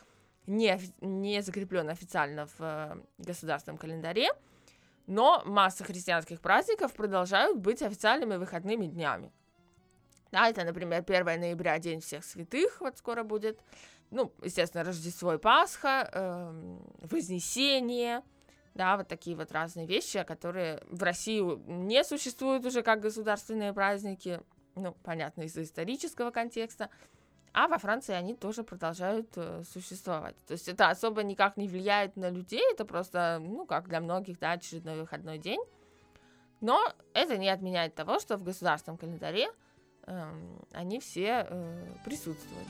не, 0.48 0.80
не 1.02 1.42
закреплен 1.42 1.90
официально 1.90 2.48
в 2.48 2.60
э, 2.60 2.96
государственном 3.18 3.78
календаре, 3.78 4.30
но 5.08 5.44
масса 5.46 5.84
христианских 5.84 6.42
праздников 6.42 6.94
продолжают 6.94 7.58
быть 7.58 7.82
официальными 7.82 8.38
выходными 8.38 8.86
днями. 8.86 9.32
Да, 10.32 10.50
это, 10.50 10.64
например, 10.64 11.04
1 11.06 11.26
ноября, 11.26 11.78
День 11.80 12.00
всех 12.00 12.24
святых, 12.24 12.80
вот 12.80 12.98
скоро 12.98 13.24
будет. 13.24 13.60
Ну, 14.12 14.32
естественно, 14.42 14.84
Рождество 14.84 15.34
и 15.34 15.38
Пасха, 15.38 16.10
э, 16.12 16.78
Вознесение, 17.02 18.24
да, 18.74 18.98
вот 18.98 19.08
такие 19.08 19.36
вот 19.36 19.52
разные 19.52 19.86
вещи, 19.86 20.24
которые 20.24 20.82
в 20.90 21.04
России 21.04 21.42
не 21.70 22.04
существуют 22.04 22.66
уже 22.66 22.84
как 22.84 23.02
государственные 23.02 23.74
праздники, 23.74 24.42
ну, 24.76 24.96
понятно, 25.04 25.44
из-за 25.44 25.64
исторического 25.64 26.32
контекста, 26.32 26.90
а 27.54 27.68
во 27.68 27.78
Франции 27.78 28.14
они 28.14 28.34
тоже 28.34 28.64
продолжают 28.64 29.30
э, 29.36 29.64
существовать. 29.70 30.38
То 30.48 30.54
есть 30.54 30.70
это 30.70 30.90
особо 30.90 31.24
никак 31.24 31.58
не 31.58 31.68
влияет 31.68 32.16
на 32.16 32.30
людей, 32.30 32.64
это 32.72 32.86
просто, 32.86 33.40
ну, 33.42 33.66
как 33.66 33.90
для 33.90 34.00
многих, 34.00 34.40
да, 34.40 34.54
очередной 34.54 35.02
выходной 35.02 35.38
день. 35.38 35.60
Но 36.62 36.80
это 37.14 37.38
не 37.38 37.50
отменяет 37.50 37.96
того, 37.96 38.20
что 38.20 38.38
в 38.38 38.44
государственном 38.44 38.98
календаре 38.98 39.50
они 40.72 41.00
все 41.00 41.48
э, 41.50 41.86
присутствуют. 42.04 42.68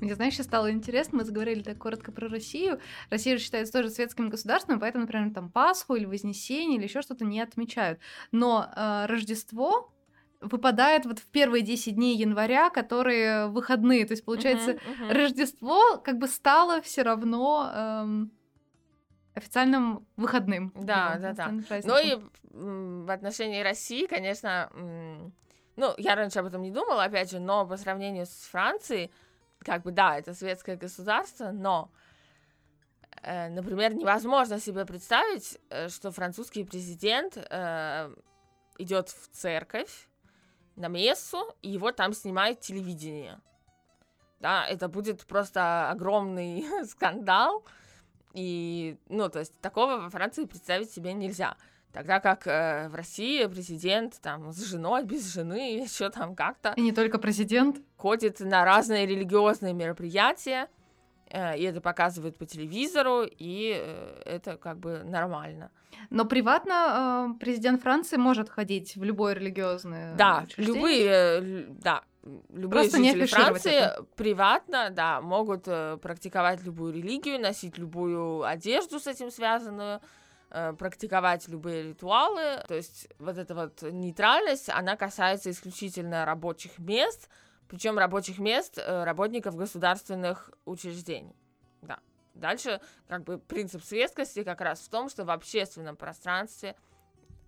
Мне, 0.00 0.14
знаешь, 0.14 0.34
сейчас 0.34 0.46
стало 0.46 0.70
интересно, 0.70 1.18
мы 1.18 1.24
заговорили 1.24 1.62
так 1.62 1.78
коротко 1.78 2.10
про 2.10 2.28
Россию. 2.28 2.80
Россия 3.10 3.36
же 3.36 3.44
считается 3.44 3.72
тоже 3.72 3.90
светским 3.90 4.30
государством, 4.30 4.80
поэтому, 4.80 5.02
например, 5.02 5.32
там 5.34 5.50
Пасху 5.50 5.94
или 5.94 6.06
Вознесение 6.06 6.78
или 6.78 6.84
еще 6.84 7.02
что-то 7.02 7.24
не 7.24 7.40
отмечают. 7.40 8.00
Но 8.32 8.70
э, 8.74 9.06
Рождество 9.06 9.92
выпадает 10.40 11.04
вот 11.04 11.18
в 11.18 11.26
первые 11.26 11.62
10 11.62 11.94
дней 11.94 12.16
января, 12.16 12.70
которые 12.70 13.48
выходные. 13.48 14.06
То 14.06 14.12
есть, 14.12 14.24
получается, 14.24 14.72
uh-huh, 14.72 14.78
uh-huh. 14.78 15.12
Рождество 15.12 15.98
как 15.98 16.18
бы 16.18 16.28
стало 16.28 16.80
все 16.80 17.02
равно 17.02 17.70
эм, 17.74 18.32
официальным 19.34 20.06
выходным. 20.16 20.72
Да, 20.74 21.16
да, 21.18 21.32
да. 21.32 21.50
Ну 21.84 21.98
и 21.98 22.18
в 22.52 23.10
отношении 23.10 23.62
России, 23.62 24.06
конечно, 24.06 24.70
ну, 25.76 25.94
я 25.98 26.14
раньше 26.14 26.40
об 26.40 26.46
этом 26.46 26.62
не 26.62 26.70
думала, 26.70 27.04
опять 27.04 27.30
же, 27.30 27.38
но 27.38 27.66
по 27.66 27.76
сравнению 27.76 28.26
с 28.26 28.48
Францией, 28.50 29.10
как 29.60 29.82
бы, 29.82 29.92
да, 29.92 30.18
это 30.18 30.34
светское 30.34 30.76
государство, 30.76 31.52
но, 31.52 31.90
э, 33.22 33.48
например, 33.48 33.94
невозможно 33.94 34.58
себе 34.60 34.84
представить, 34.84 35.58
э, 35.70 35.88
что 35.88 36.10
французский 36.10 36.64
президент 36.64 37.36
э, 37.36 38.14
идет 38.78 39.08
в 39.08 39.28
церковь 39.28 40.08
на 40.76 40.88
мессу, 40.88 41.54
и 41.62 41.70
его 41.70 41.92
там 41.92 42.12
снимает 42.12 42.60
телевидение. 42.60 43.40
Да, 44.40 44.66
это 44.66 44.88
будет 44.88 45.26
просто 45.26 45.90
огромный 45.90 46.64
скандал, 46.86 47.64
и, 48.34 48.96
ну, 49.08 49.28
то 49.28 49.40
есть 49.40 49.58
такого 49.60 49.96
во 49.96 50.10
Франции 50.10 50.44
представить 50.44 50.90
себе 50.90 51.12
нельзя. 51.12 51.56
Тогда 51.92 52.20
как 52.20 52.46
э, 52.46 52.88
в 52.88 52.94
России 52.94 53.44
президент 53.46 54.20
там 54.20 54.52
с 54.52 54.64
женой, 54.64 55.04
без 55.04 55.32
жены, 55.32 55.86
что 55.88 56.10
там 56.10 56.36
как-то. 56.36 56.72
И 56.76 56.80
не 56.80 56.92
только 56.92 57.18
президент. 57.18 57.78
Ходит 57.96 58.40
на 58.40 58.64
разные 58.64 59.06
религиозные 59.06 59.74
мероприятия, 59.74 60.68
э, 61.28 61.58
и 61.58 61.64
это 61.64 61.80
показывают 61.80 62.38
по 62.38 62.46
телевизору, 62.46 63.24
и 63.24 63.76
э, 63.76 64.22
это 64.24 64.56
как 64.56 64.78
бы 64.78 65.02
нормально. 65.04 65.70
Но 66.10 66.24
приватно 66.24 67.34
э, 67.34 67.38
президент 67.40 67.82
Франции 67.82 68.16
может 68.16 68.48
ходить 68.48 68.96
в 68.96 69.02
любое 69.02 69.34
религиозное 69.34 70.14
Да, 70.14 70.46
любые, 70.56 71.10
э, 71.10 71.64
да, 71.68 72.04
любые 72.22 72.90
Просто 72.90 72.98
жители 72.98 73.26
Франции 73.26 73.72
это. 73.72 74.04
приватно, 74.16 74.90
да, 74.90 75.20
могут 75.20 75.64
э, 75.66 75.98
практиковать 76.00 76.62
любую 76.62 76.92
религию, 76.92 77.40
носить 77.40 77.78
любую 77.78 78.44
одежду 78.44 79.00
с 79.00 79.06
этим 79.06 79.30
связанную, 79.30 80.00
э, 80.50 80.72
практиковать 80.74 81.48
любые 81.48 81.82
ритуалы. 81.82 82.62
То 82.68 82.74
есть 82.74 83.08
вот 83.18 83.38
эта 83.38 83.54
вот 83.54 83.82
нейтральность, 83.82 84.68
она 84.68 84.96
касается 84.96 85.50
исключительно 85.50 86.24
рабочих 86.24 86.78
мест, 86.78 87.28
причем 87.68 87.98
рабочих 87.98 88.38
мест 88.38 88.78
э, 88.78 89.04
работников 89.04 89.56
государственных 89.56 90.50
учреждений. 90.64 91.36
Да. 91.82 92.00
Дальше, 92.34 92.80
как 93.08 93.24
бы, 93.24 93.38
принцип 93.38 93.82
светскости 93.82 94.44
как 94.44 94.60
раз 94.60 94.80
в 94.80 94.88
том, 94.88 95.08
что 95.08 95.24
в 95.24 95.30
общественном 95.30 95.96
пространстве– 95.96 96.76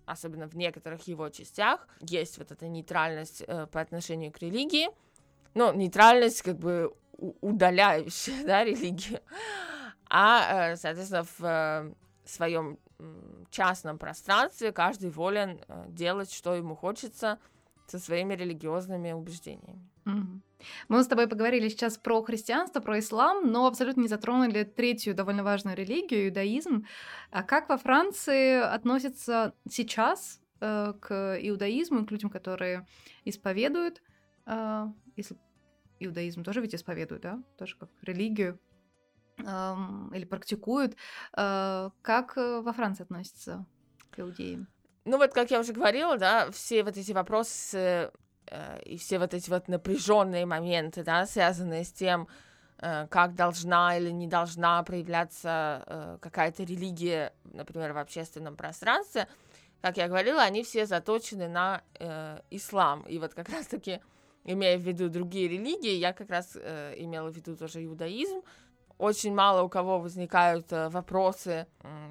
особенно 0.05 0.47
в 0.47 0.55
некоторых 0.55 1.07
его 1.07 1.29
частях, 1.29 1.87
есть 2.01 2.37
вот 2.37 2.51
эта 2.51 2.67
нейтральность 2.67 3.43
э, 3.45 3.67
по 3.67 3.81
отношению 3.81 4.31
к 4.31 4.39
религии, 4.39 4.89
ну, 5.53 5.73
нейтральность 5.73 6.41
как 6.41 6.57
бы 6.57 6.93
удаляющая, 7.41 8.43
да, 8.45 8.63
религию, 8.63 9.19
а, 10.09 10.71
э, 10.71 10.75
соответственно, 10.75 11.23
в 11.23 11.43
э, 11.43 11.93
своем 12.25 12.77
частном 13.49 13.97
пространстве 13.97 14.71
каждый 14.71 15.09
волен 15.09 15.59
э, 15.67 15.85
делать, 15.89 16.31
что 16.31 16.55
ему 16.55 16.75
хочется 16.75 17.39
со 17.87 17.99
своими 17.99 18.33
религиозными 18.33 19.11
убеждениями. 19.11 19.89
Mm-hmm. 20.05 20.39
Мы 20.87 21.03
с 21.03 21.07
тобой 21.07 21.27
поговорили 21.27 21.69
сейчас 21.69 21.97
про 21.97 22.21
христианство, 22.23 22.79
про 22.79 22.99
ислам, 22.99 23.51
но 23.51 23.67
абсолютно 23.67 24.01
не 24.01 24.07
затронули 24.07 24.63
третью 24.63 25.15
довольно 25.15 25.43
важную 25.43 25.75
религию, 25.75 26.27
иудаизм. 26.27 26.85
А 27.31 27.43
как 27.43 27.69
во 27.69 27.77
Франции 27.77 28.61
относятся 28.61 29.53
сейчас 29.69 30.41
э, 30.61 30.93
к 30.99 31.37
иудаизму, 31.41 32.05
к 32.05 32.11
людям, 32.11 32.29
которые 32.29 32.87
исповедуют, 33.25 34.01
э, 34.45 34.85
если 35.15 35.37
иудаизм 35.99 36.43
тоже 36.43 36.61
ведь 36.61 36.75
исповедуют, 36.75 37.23
да, 37.23 37.43
тоже 37.57 37.77
как 37.77 37.89
религию, 38.01 38.59
э, 39.37 39.43
или 40.13 40.25
практикуют, 40.25 40.95
э, 41.37 41.89
как 42.01 42.35
во 42.35 42.73
Франции 42.73 43.03
относятся 43.03 43.65
к 44.11 44.19
иудеям? 44.19 44.67
Ну 45.05 45.17
вот, 45.17 45.33
как 45.33 45.51
я 45.51 45.59
уже 45.59 45.73
говорила, 45.73 46.17
да, 46.17 46.49
все 46.51 46.83
вот 46.83 46.95
эти 46.95 47.11
вопросы 47.11 48.11
и 48.85 48.97
все 48.97 49.19
вот 49.19 49.33
эти 49.33 49.49
вот 49.49 49.67
напряженные 49.67 50.45
моменты, 50.45 51.03
да, 51.03 51.25
связанные 51.25 51.83
с 51.83 51.91
тем, 51.91 52.27
э, 52.79 53.07
как 53.07 53.35
должна 53.35 53.97
или 53.97 54.09
не 54.11 54.27
должна 54.27 54.81
проявляться 54.83 55.83
э, 55.85 56.17
какая-то 56.21 56.63
религия, 56.63 57.33
например, 57.45 57.93
в 57.93 57.97
общественном 57.97 58.55
пространстве, 58.55 59.27
как 59.81 59.97
я 59.97 60.07
говорила, 60.07 60.41
они 60.41 60.63
все 60.63 60.85
заточены 60.85 61.49
на 61.49 61.81
э, 61.99 62.39
ислам. 62.51 63.01
И 63.01 63.19
вот 63.19 63.33
как 63.33 63.49
раз-таки, 63.49 63.99
имея 64.45 64.77
в 64.77 64.81
виду 64.81 65.09
другие 65.09 65.49
религии, 65.49 65.95
я 65.95 66.13
как 66.13 66.29
раз 66.29 66.55
э, 66.55 66.95
имела 66.97 67.29
в 67.29 67.35
виду 67.35 67.57
тоже 67.57 67.83
иудаизм, 67.83 68.43
очень 68.97 69.33
мало 69.33 69.63
у 69.63 69.69
кого 69.69 69.99
возникают 69.99 70.71
э, 70.71 70.89
вопросы, 70.89 71.67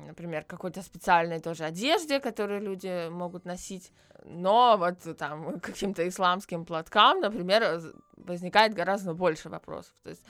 например, 0.07 0.45
какой-то 0.45 0.83
специальной 0.83 1.41
тоже 1.41 1.65
одежде, 1.65 2.21
которую 2.21 2.61
люди 2.61 3.09
могут 3.09 3.45
носить, 3.45 3.93
но 4.25 4.77
вот 4.77 5.17
там 5.17 5.61
каким-то 5.61 6.07
исламским 6.07 6.65
платкам, 6.65 7.21
например, 7.21 7.81
возникает 8.17 8.75
гораздо 8.75 9.15
больше 9.15 9.49
вопросов. 9.49 9.95
То 10.03 10.11
есть 10.11 10.23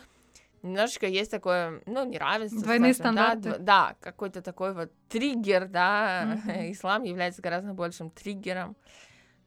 немножечко 0.62 1.06
есть 1.06 1.30
такое, 1.30 1.82
ну, 1.86 2.04
неравенство. 2.04 2.62
Двойные 2.62 2.94
скажем, 2.94 3.14
стандарты. 3.14 3.50
Да, 3.58 3.58
да 3.58 3.96
какой-то 4.00 4.42
такой 4.42 4.74
вот 4.74 4.90
триггер, 5.08 5.68
да, 5.68 6.38
mm-hmm. 6.46 6.72
ислам 6.72 7.02
является 7.02 7.42
гораздо 7.42 7.72
большим 7.72 8.10
триггером, 8.10 8.76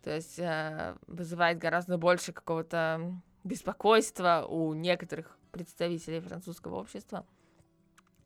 то 0.04 0.14
есть 0.14 0.38
э, 0.40 0.96
вызывает 1.08 1.58
гораздо 1.58 1.98
больше 1.98 2.34
какого-то 2.34 3.14
беспокойства 3.44 4.46
у 4.48 4.74
некоторых 4.74 5.38
представителей 5.56 6.20
французского 6.20 6.76
общества, 6.76 7.26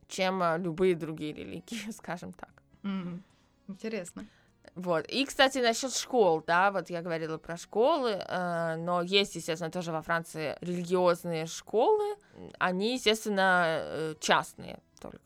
чем 0.08 0.42
э, 0.42 0.58
любые 0.58 0.96
другие 0.96 1.32
религии, 1.32 1.90
скажем 1.96 2.32
так. 2.32 2.50
Mm-hmm. 2.82 3.20
Интересно. 3.68 4.26
Вот. 4.74 5.06
И, 5.06 5.24
кстати, 5.24 5.58
насчет 5.58 5.94
школ, 5.94 6.42
да, 6.44 6.72
вот 6.72 6.90
я 6.90 7.02
говорила 7.02 7.38
про 7.38 7.56
школы, 7.56 8.10
э, 8.10 8.76
но 8.76 9.02
есть, 9.02 9.36
естественно, 9.36 9.70
тоже 9.70 9.92
во 9.92 10.02
Франции 10.02 10.56
религиозные 10.60 11.46
школы, 11.46 12.16
они, 12.58 12.94
естественно, 12.94 13.64
э, 13.66 14.14
частные 14.20 14.80
только, 15.00 15.20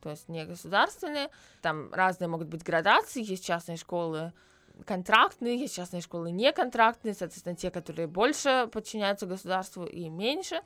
то 0.00 0.10
есть 0.10 0.28
не 0.28 0.44
государственные, 0.44 1.30
там 1.62 1.92
разные 1.94 2.28
могут 2.28 2.48
быть 2.48 2.64
градации, 2.64 3.22
есть 3.22 3.44
частные 3.44 3.76
школы 3.76 4.32
контрактные, 4.84 5.56
есть 5.56 5.74
частные 5.76 6.02
школы 6.02 6.30
неконтрактные, 6.32 7.14
соответственно, 7.14 7.54
те, 7.54 7.70
которые 7.70 8.08
больше 8.08 8.68
подчиняются 8.72 9.26
государству 9.26 9.84
и 9.84 10.08
меньше, 10.08 10.60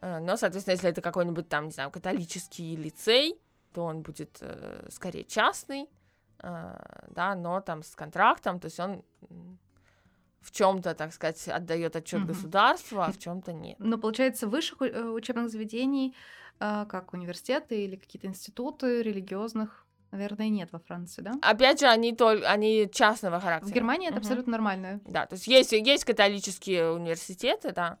но, 0.00 0.36
соответственно, 0.36 0.74
если 0.74 0.90
это 0.90 1.02
какой-нибудь 1.02 1.48
там, 1.48 1.66
не 1.66 1.72
знаю, 1.72 1.90
католический 1.90 2.76
лицей, 2.76 3.38
то 3.72 3.84
он 3.84 4.02
будет 4.02 4.38
э, 4.40 4.88
скорее 4.90 5.24
частный, 5.24 5.88
Э, 6.42 6.76
да, 7.08 7.34
но 7.34 7.60
там 7.60 7.82
с 7.82 7.94
контрактом, 7.94 8.60
то 8.60 8.66
есть 8.66 8.80
он 8.80 9.02
в 10.40 10.52
чем-то, 10.52 10.94
так 10.94 11.12
сказать, 11.12 11.48
отдает 11.48 11.96
отчет 11.96 12.20
угу. 12.20 12.28
государству, 12.28 13.00
а 13.00 13.12
в 13.12 13.18
чем-то 13.18 13.52
нет. 13.52 13.76
Но 13.78 13.98
получается, 13.98 14.46
высших 14.46 14.80
э, 14.80 15.02
учебных 15.02 15.50
заведений, 15.50 16.14
э, 16.58 16.86
как 16.88 17.12
университеты 17.12 17.84
или 17.84 17.96
какие-то 17.96 18.26
институты 18.26 19.02
религиозных, 19.02 19.86
наверное, 20.12 20.48
нет 20.48 20.72
во 20.72 20.78
Франции, 20.78 21.20
да? 21.20 21.34
Опять 21.42 21.80
же, 21.80 21.86
они 21.86 22.14
только 22.14 22.48
они 22.48 22.88
частного 22.90 23.38
характера. 23.38 23.70
В 23.70 23.74
Германии 23.74 24.08
это 24.08 24.16
угу. 24.16 24.22
абсолютно 24.22 24.52
нормально. 24.52 25.00
Да, 25.04 25.26
то 25.26 25.34
есть 25.34 25.46
есть 25.46 25.72
есть 25.72 26.04
католические 26.04 26.92
университеты, 26.92 27.72
да, 27.72 27.98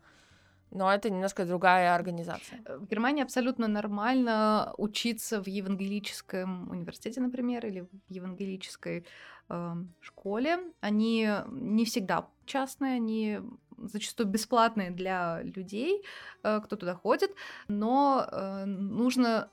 но 0.70 0.92
это 0.92 1.10
немножко 1.10 1.44
другая 1.44 1.94
организация. 1.94 2.60
Э, 2.64 2.78
в 2.78 2.86
Германии 2.86 3.22
абсолютно 3.22 3.68
нормально 3.68 4.72
учиться 4.78 5.42
в 5.42 5.48
евангелическом 5.48 6.70
университете, 6.70 7.20
например, 7.20 7.66
или 7.66 7.80
в 7.80 7.88
евангелической 8.08 9.06
э, 9.48 9.74
школе. 10.00 10.58
Они 10.80 11.28
не 11.48 11.84
всегда 11.84 12.28
частные, 12.46 12.94
они 12.94 13.40
зачастую 13.78 14.28
бесплатные 14.28 14.90
для 14.90 15.42
людей, 15.42 16.02
э, 16.42 16.60
кто 16.64 16.76
туда 16.76 16.94
ходит, 16.94 17.34
но 17.68 18.26
э, 18.30 18.64
нужно 18.64 19.50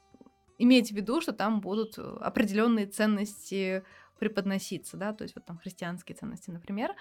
иметь 0.59 0.91
в 0.91 0.95
виду, 0.95 1.21
что 1.21 1.33
там 1.33 1.61
будут 1.61 1.97
определенные 1.99 2.87
ценности 2.87 3.83
преподноситься, 4.19 4.97
да, 4.97 5.13
то 5.13 5.23
есть 5.23 5.35
вот 5.35 5.45
там 5.45 5.57
христианские 5.57 6.15
ценности, 6.15 6.49
например. 6.49 6.95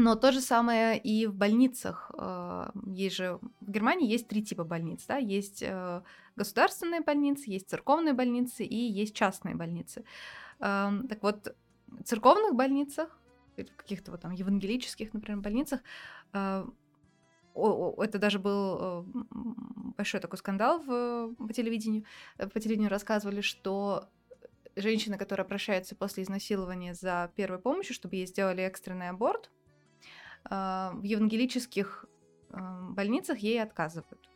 Но 0.00 0.14
то 0.14 0.30
же 0.30 0.40
самое 0.40 0.96
и 0.96 1.26
в 1.26 1.34
больницах. 1.34 2.12
Э, 2.16 2.70
есть 2.86 3.16
же 3.16 3.40
в 3.60 3.68
Германии 3.68 4.08
есть 4.08 4.28
три 4.28 4.44
типа 4.44 4.62
больниц, 4.62 5.04
да, 5.08 5.16
есть 5.16 5.60
э, 5.60 6.02
государственные 6.36 7.00
больницы, 7.00 7.50
есть 7.50 7.68
церковные 7.68 8.14
больницы 8.14 8.64
и 8.64 8.76
есть 8.76 9.12
частные 9.12 9.56
больницы. 9.56 10.04
Эм, 10.60 11.08
так 11.08 11.20
вот, 11.24 11.52
в 11.88 12.04
церковных 12.04 12.54
больницах, 12.54 13.18
в 13.56 13.64
каких-то 13.74 14.12
вот 14.12 14.20
там 14.20 14.30
евангелических, 14.30 15.12
например, 15.12 15.40
больницах, 15.40 15.80
э, 16.32 16.64
это 17.56 18.18
даже 18.20 18.38
был 18.38 19.04
большой 19.96 20.20
такой 20.20 20.38
скандал 20.38 20.78
в, 20.78 21.34
по 21.34 21.52
телевидению. 21.52 22.04
По 22.36 22.60
телевидению 22.60 22.88
рассказывали, 22.88 23.40
что 23.40 24.08
женщина, 24.76 25.18
которая 25.18 25.44
обращается 25.44 25.96
после 25.96 26.22
изнасилования 26.22 26.94
за 26.94 27.32
первой 27.34 27.58
помощью, 27.58 27.96
чтобы 27.96 28.14
ей 28.14 28.26
сделали 28.26 28.62
экстренный 28.62 29.08
аборт, 29.08 29.50
в 30.44 31.02
евангелических 31.02 32.06
э, 32.50 32.56
больницах 32.90 33.38
ей 33.38 33.62
отказывают. 33.62 34.28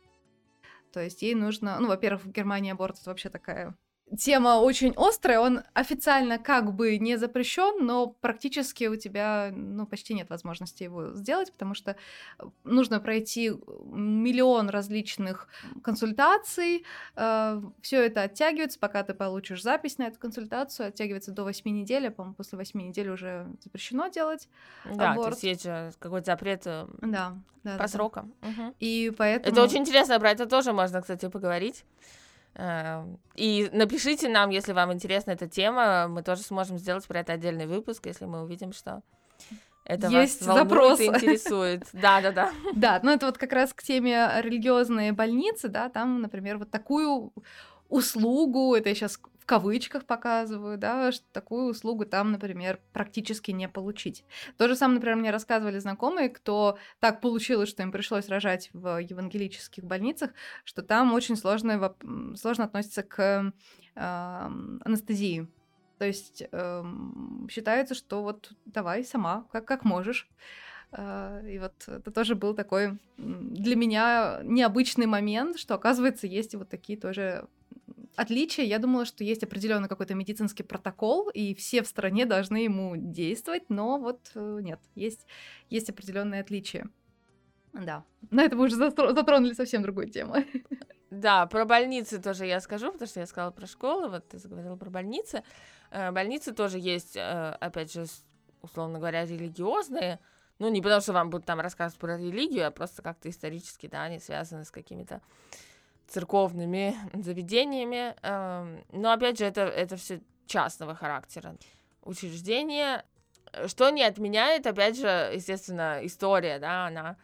То 0.91 1.01
есть 1.01 1.21
ей 1.21 1.33
нужно, 1.33 1.79
ну, 1.79 1.87
во-первых, 1.87 2.25
в 2.25 2.31
Германии 2.31 2.71
аборт 2.71 2.99
это 2.99 3.09
вообще 3.09 3.29
такая 3.29 3.75
тема 4.17 4.59
очень 4.59 4.93
острая, 4.95 5.39
он 5.39 5.61
официально 5.73 6.37
как 6.37 6.73
бы 6.73 6.97
не 6.97 7.17
запрещен, 7.17 7.85
но 7.85 8.07
практически 8.07 8.85
у 8.85 8.95
тебя 8.95 9.51
ну, 9.51 9.87
почти 9.87 10.13
нет 10.13 10.29
возможности 10.29 10.83
его 10.83 11.13
сделать, 11.13 11.51
потому 11.51 11.73
что 11.73 11.95
э, 12.39 12.43
нужно 12.63 12.99
пройти 12.99 13.51
миллион 13.85 14.69
различных 14.69 15.47
консультаций, 15.83 16.85
э, 17.15 17.61
все 17.81 18.05
это 18.05 18.23
оттягивается, 18.23 18.79
пока 18.79 19.03
ты 19.03 19.13
получишь 19.13 19.63
запись 19.63 19.97
на 19.97 20.03
эту 20.03 20.19
консультацию, 20.19 20.89
оттягивается 20.89 21.31
до 21.31 21.43
8 21.43 21.71
недель, 21.71 22.07
а, 22.07 22.11
по-моему, 22.11 22.35
после 22.35 22.57
8 22.57 22.79
недель 22.81 23.09
уже 23.09 23.47
запрещено 23.63 24.07
делать 24.07 24.47
Да, 24.85 25.13
аборт. 25.13 25.29
то 25.29 25.31
есть 25.31 25.43
есть 25.43 25.63
же 25.63 25.91
какой-то 25.99 26.25
запрет 26.25 26.63
э, 26.65 26.85
да, 27.01 27.37
да, 27.63 27.71
по 27.73 27.77
да, 27.79 27.87
срокам. 27.87 28.33
Угу. 28.41 28.75
И 28.79 29.11
поэтому... 29.17 29.51
Это 29.51 29.63
очень 29.63 29.79
интересно, 29.79 30.19
про 30.19 30.31
это 30.31 30.45
тоже 30.45 30.73
можно, 30.73 31.01
кстати, 31.01 31.27
поговорить. 31.29 31.83
Эм, 32.55 33.19
и 33.35 33.69
напишите 33.73 34.29
нам, 34.29 34.49
если 34.51 34.73
вам 34.73 34.93
интересна 34.93 35.31
эта 35.31 35.47
тема, 35.47 36.07
мы 36.07 36.21
тоже 36.21 36.43
сможем 36.43 36.77
сделать 36.77 37.07
про 37.07 37.19
это 37.19 37.33
отдельный 37.33 37.65
выпуск, 37.65 38.05
если 38.05 38.25
мы 38.25 38.43
увидим, 38.43 38.73
что 38.73 39.01
это 39.85 40.07
Есть 40.07 40.41
вас 40.43 40.55
запрос. 40.55 40.99
интересует. 41.01 41.83
Да, 41.93 42.21
да, 42.21 42.31
да. 42.31 42.51
Да, 42.73 42.99
ну 43.03 43.11
это 43.11 43.25
вот 43.25 43.37
как 43.37 43.53
раз 43.53 43.73
к 43.73 43.81
теме 43.83 44.29
религиозные 44.41 45.13
больницы, 45.13 45.67
да, 45.67 45.89
там, 45.89 46.21
например, 46.21 46.57
вот 46.57 46.69
такую 46.69 47.33
услугу, 47.89 48.75
это 48.75 48.89
я 48.89 48.95
сейчас 48.95 49.19
в 49.43 49.45
кавычках 49.45 50.05
показываю, 50.05 50.77
да, 50.77 51.11
что 51.11 51.25
такую 51.33 51.65
услугу 51.65 52.05
там, 52.05 52.31
например, 52.31 52.79
практически 52.93 53.51
не 53.51 53.67
получить. 53.67 54.23
То 54.57 54.69
же 54.69 54.75
самое, 54.77 54.95
например, 54.95 55.17
мне 55.17 55.31
рассказывали 55.31 55.79
знакомые, 55.79 56.29
кто 56.29 56.77
так 57.01 57.19
получилось, 57.19 57.67
что 57.67 57.83
им 57.83 57.91
пришлось 57.91 58.29
рожать 58.29 58.69
в 58.71 58.99
евангелических 58.99 59.83
больницах, 59.83 60.31
что 60.63 60.81
там 60.81 61.13
очень 61.13 61.35
сложно, 61.35 61.93
сложно 62.37 62.63
относится 62.63 63.03
к 63.03 63.51
э, 63.95 64.01
анестезии. 64.85 65.49
То 65.97 66.05
есть 66.05 66.43
э, 66.49 66.83
считается, 67.49 67.95
что 67.95 68.23
вот 68.23 68.53
давай 68.63 69.03
сама, 69.03 69.45
как, 69.51 69.65
как 69.65 69.83
можешь. 69.83 70.29
Э, 70.93 71.41
и 71.45 71.59
вот 71.59 71.73
это 71.85 72.11
тоже 72.11 72.35
был 72.35 72.53
такой 72.53 72.97
для 73.17 73.75
меня 73.75 74.39
необычный 74.43 75.05
момент, 75.05 75.59
что, 75.59 75.75
оказывается, 75.75 76.27
есть 76.27 76.55
вот 76.55 76.69
такие 76.69 76.97
тоже 76.97 77.45
отличие, 78.15 78.67
я 78.67 78.79
думала, 78.79 79.05
что 79.05 79.23
есть 79.23 79.43
определенный 79.43 79.89
какой-то 79.89 80.15
медицинский 80.15 80.63
протокол, 80.63 81.29
и 81.29 81.53
все 81.55 81.83
в 81.83 81.87
стране 81.87 82.25
должны 82.25 82.57
ему 82.57 82.95
действовать, 82.95 83.69
но 83.69 83.97
вот 83.97 84.31
э, 84.35 84.59
нет, 84.61 84.79
есть, 84.95 85.25
есть 85.69 85.89
определенные 85.89 86.41
отличия. 86.41 86.89
Да, 87.73 88.05
на 88.29 88.43
это 88.43 88.55
мы 88.55 88.65
уже 88.65 88.75
затронули 88.75 89.53
совсем 89.53 89.81
другую 89.81 90.09
тему. 90.09 90.35
Да, 91.09 91.45
про 91.45 91.65
больницы 91.65 92.19
тоже 92.19 92.47
я 92.47 92.59
скажу, 92.59 92.91
потому 92.91 93.07
что 93.07 93.19
я 93.19 93.27
сказала 93.27 93.51
про 93.51 93.67
школы, 93.67 94.09
вот 94.09 94.27
ты 94.29 94.39
заговорила 94.39 94.75
про 94.75 94.89
больницы. 94.89 95.43
Э, 95.91 96.11
больницы 96.11 96.53
тоже 96.53 96.79
есть, 96.79 97.15
э, 97.15 97.55
опять 97.59 97.93
же, 97.93 98.05
условно 98.63 98.97
говоря, 98.97 99.23
религиозные, 99.23 100.19
ну, 100.57 100.69
не 100.69 100.81
потому 100.81 101.01
что 101.01 101.13
вам 101.13 101.29
будут 101.29 101.45
там 101.45 101.59
рассказывать 101.59 101.99
про 101.99 102.17
религию, 102.17 102.67
а 102.67 102.71
просто 102.71 103.01
как-то 103.01 103.29
исторически, 103.29 103.87
да, 103.87 104.03
они 104.03 104.19
связаны 104.19 104.65
с 104.65 104.71
какими-то 104.71 105.21
церковными 106.13 106.95
заведениями. 107.13 108.15
Эм, 108.21 108.83
но 108.91 109.11
опять 109.11 109.39
же, 109.39 109.45
это, 109.45 109.61
это 109.61 109.97
все 109.97 110.21
частного 110.45 110.95
характера. 110.95 111.55
Учреждения, 112.03 113.03
что 113.67 113.89
не 113.89 114.03
отменяет, 114.03 114.67
опять 114.67 114.97
же, 114.97 115.31
естественно, 115.33 115.99
история, 116.03 116.59
да, 116.59 116.87
она, 116.87 117.17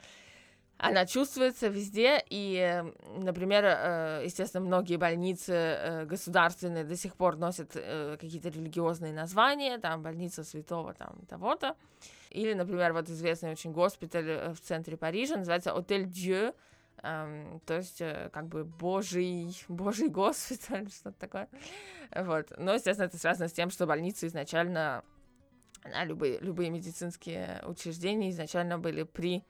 она 0.78 1.06
чувствуется 1.06 1.68
везде, 1.68 2.24
и, 2.30 2.84
например, 3.18 3.66
э, 3.66 4.22
естественно, 4.26 4.66
многие 4.66 4.96
больницы 4.96 5.54
э, 5.54 6.06
государственные 6.06 6.86
до 6.86 6.96
сих 6.96 7.16
пор 7.16 7.36
носят 7.36 7.72
э, 7.76 8.18
какие-то 8.20 8.50
религиозные 8.50 9.14
названия, 9.14 9.78
там, 9.78 10.02
больница 10.02 10.44
святого, 10.44 10.94
там, 10.94 11.18
того-то, 11.28 11.76
или, 12.30 12.54
например, 12.54 12.94
вот 12.94 13.10
известный 13.10 13.52
очень 13.52 13.74
госпиталь 13.74 14.54
в 14.54 14.60
центре 14.62 14.96
Парижа, 14.96 15.36
называется 15.36 15.74
Отель 15.74 16.06
Дью, 16.06 16.54
Um, 17.02 17.62
то 17.66 17.78
есть, 17.78 18.02
э, 18.02 18.30
как 18.34 18.48
бы, 18.48 18.66
божий, 18.66 19.56
божий 19.68 20.10
госпиталь, 20.10 20.90
что-то 20.92 21.18
такое. 21.20 21.48
Вот. 22.16 22.52
Но, 22.58 22.74
естественно, 22.74 23.06
это 23.06 23.18
связано 23.18 23.48
с 23.48 23.54
тем, 23.54 23.70
что 23.70 23.86
больницы 23.86 24.28
изначально, 24.28 25.04
любые, 26.04 26.40
любые 26.40 26.70
медицинские 26.70 27.64
учреждения 27.66 28.30
изначально 28.32 28.78
были 28.78 29.04
при 29.04 29.44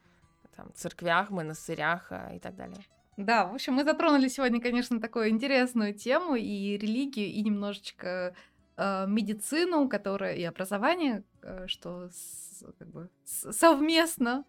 там, 0.56 0.72
церквях, 0.76 1.32
монастырях 1.32 2.12
а, 2.12 2.34
и 2.34 2.40
так 2.40 2.56
далее. 2.56 2.84
Да, 3.18 3.46
в 3.48 3.56
общем, 3.56 3.74
мы 3.74 3.84
затронули 3.84 4.28
сегодня, 4.28 4.62
конечно, 4.62 5.02
такую 5.02 5.30
интересную 5.30 5.94
тему 5.94 6.36
и 6.36 6.78
религию, 6.78 7.28
и 7.28 7.42
немножечко 7.42 8.34
э, 8.78 9.06
медицину, 9.08 9.90
которая 9.90 10.36
и 10.36 10.44
образование, 10.44 11.24
э, 11.42 11.68
что 11.68 12.10
с, 12.10 12.64
как 12.78 12.88
бы 12.88 13.10
совместно 13.26 14.46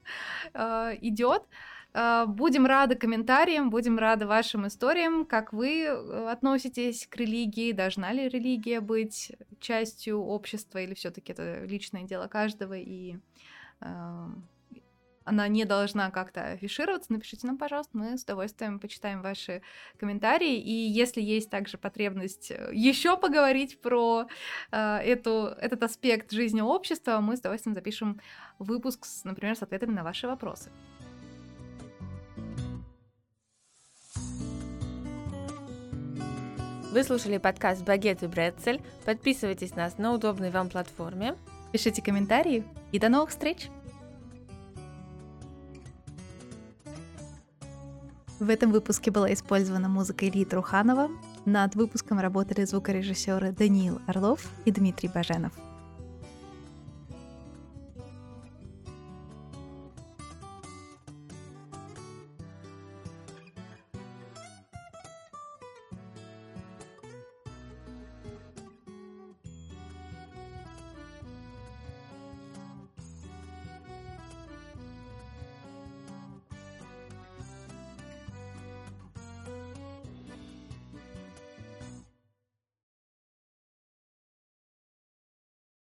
э, 0.54 0.96
идет. 1.00 1.42
А, 1.42 1.79
будем 1.92 2.66
рады 2.66 2.94
комментариям, 2.94 3.70
будем 3.70 3.98
рады 3.98 4.26
вашим 4.26 4.66
историям, 4.66 5.24
как 5.24 5.52
вы 5.52 5.82
э, 5.82 6.30
относитесь 6.30 7.06
к 7.06 7.16
религии, 7.16 7.72
должна 7.72 8.12
ли 8.12 8.28
религия 8.28 8.80
быть 8.80 9.32
частью 9.60 10.20
общества, 10.20 10.78
или 10.78 10.94
все-таки 10.94 11.32
это 11.32 11.64
личное 11.64 12.04
дело 12.04 12.28
каждого, 12.28 12.74
и 12.74 13.16
э, 13.80 14.26
она 15.24 15.48
не 15.48 15.64
должна 15.64 16.10
как-то 16.10 16.52
афишироваться, 16.52 17.12
напишите 17.12 17.46
нам, 17.46 17.58
пожалуйста, 17.58 17.96
мы 17.96 18.16
с 18.18 18.24
удовольствием 18.24 18.80
почитаем 18.80 19.22
ваши 19.22 19.62
комментарии. 19.98 20.56
И 20.56 20.72
если 20.72 21.20
есть 21.20 21.50
также 21.50 21.78
потребность 21.78 22.50
э, 22.50 22.70
еще 22.72 23.16
поговорить 23.16 23.80
про 23.80 24.26
э, 24.72 24.96
эту, 24.98 25.46
этот 25.60 25.82
аспект 25.82 26.30
жизни 26.32 26.60
общества, 26.60 27.20
мы 27.20 27.36
с 27.36 27.40
удовольствием 27.40 27.74
запишем 27.74 28.20
выпуск, 28.58 29.04
с, 29.04 29.24
например, 29.24 29.56
с 29.56 29.62
ответами 29.62 29.92
на 29.92 30.04
ваши 30.04 30.26
вопросы. 30.26 30.70
Вы 36.90 37.04
слушали 37.04 37.38
подкаст 37.38 37.84
«Багет 37.84 38.24
и 38.24 38.26
Бретцель». 38.26 38.82
Подписывайтесь 39.04 39.76
на 39.76 39.84
нас 39.84 39.98
на 39.98 40.12
удобной 40.12 40.50
вам 40.50 40.68
платформе. 40.68 41.36
Пишите 41.70 42.02
комментарии 42.02 42.64
и 42.90 42.98
до 42.98 43.08
новых 43.08 43.30
встреч! 43.30 43.68
В 48.40 48.50
этом 48.50 48.72
выпуске 48.72 49.12
была 49.12 49.32
использована 49.32 49.88
музыка 49.88 50.26
Ильи 50.26 50.44
Труханова. 50.44 51.10
Над 51.44 51.76
выпуском 51.76 52.18
работали 52.18 52.64
звукорежиссеры 52.64 53.52
Даниил 53.52 54.00
Орлов 54.08 54.50
и 54.64 54.72
Дмитрий 54.72 55.08
Баженов. 55.08 55.52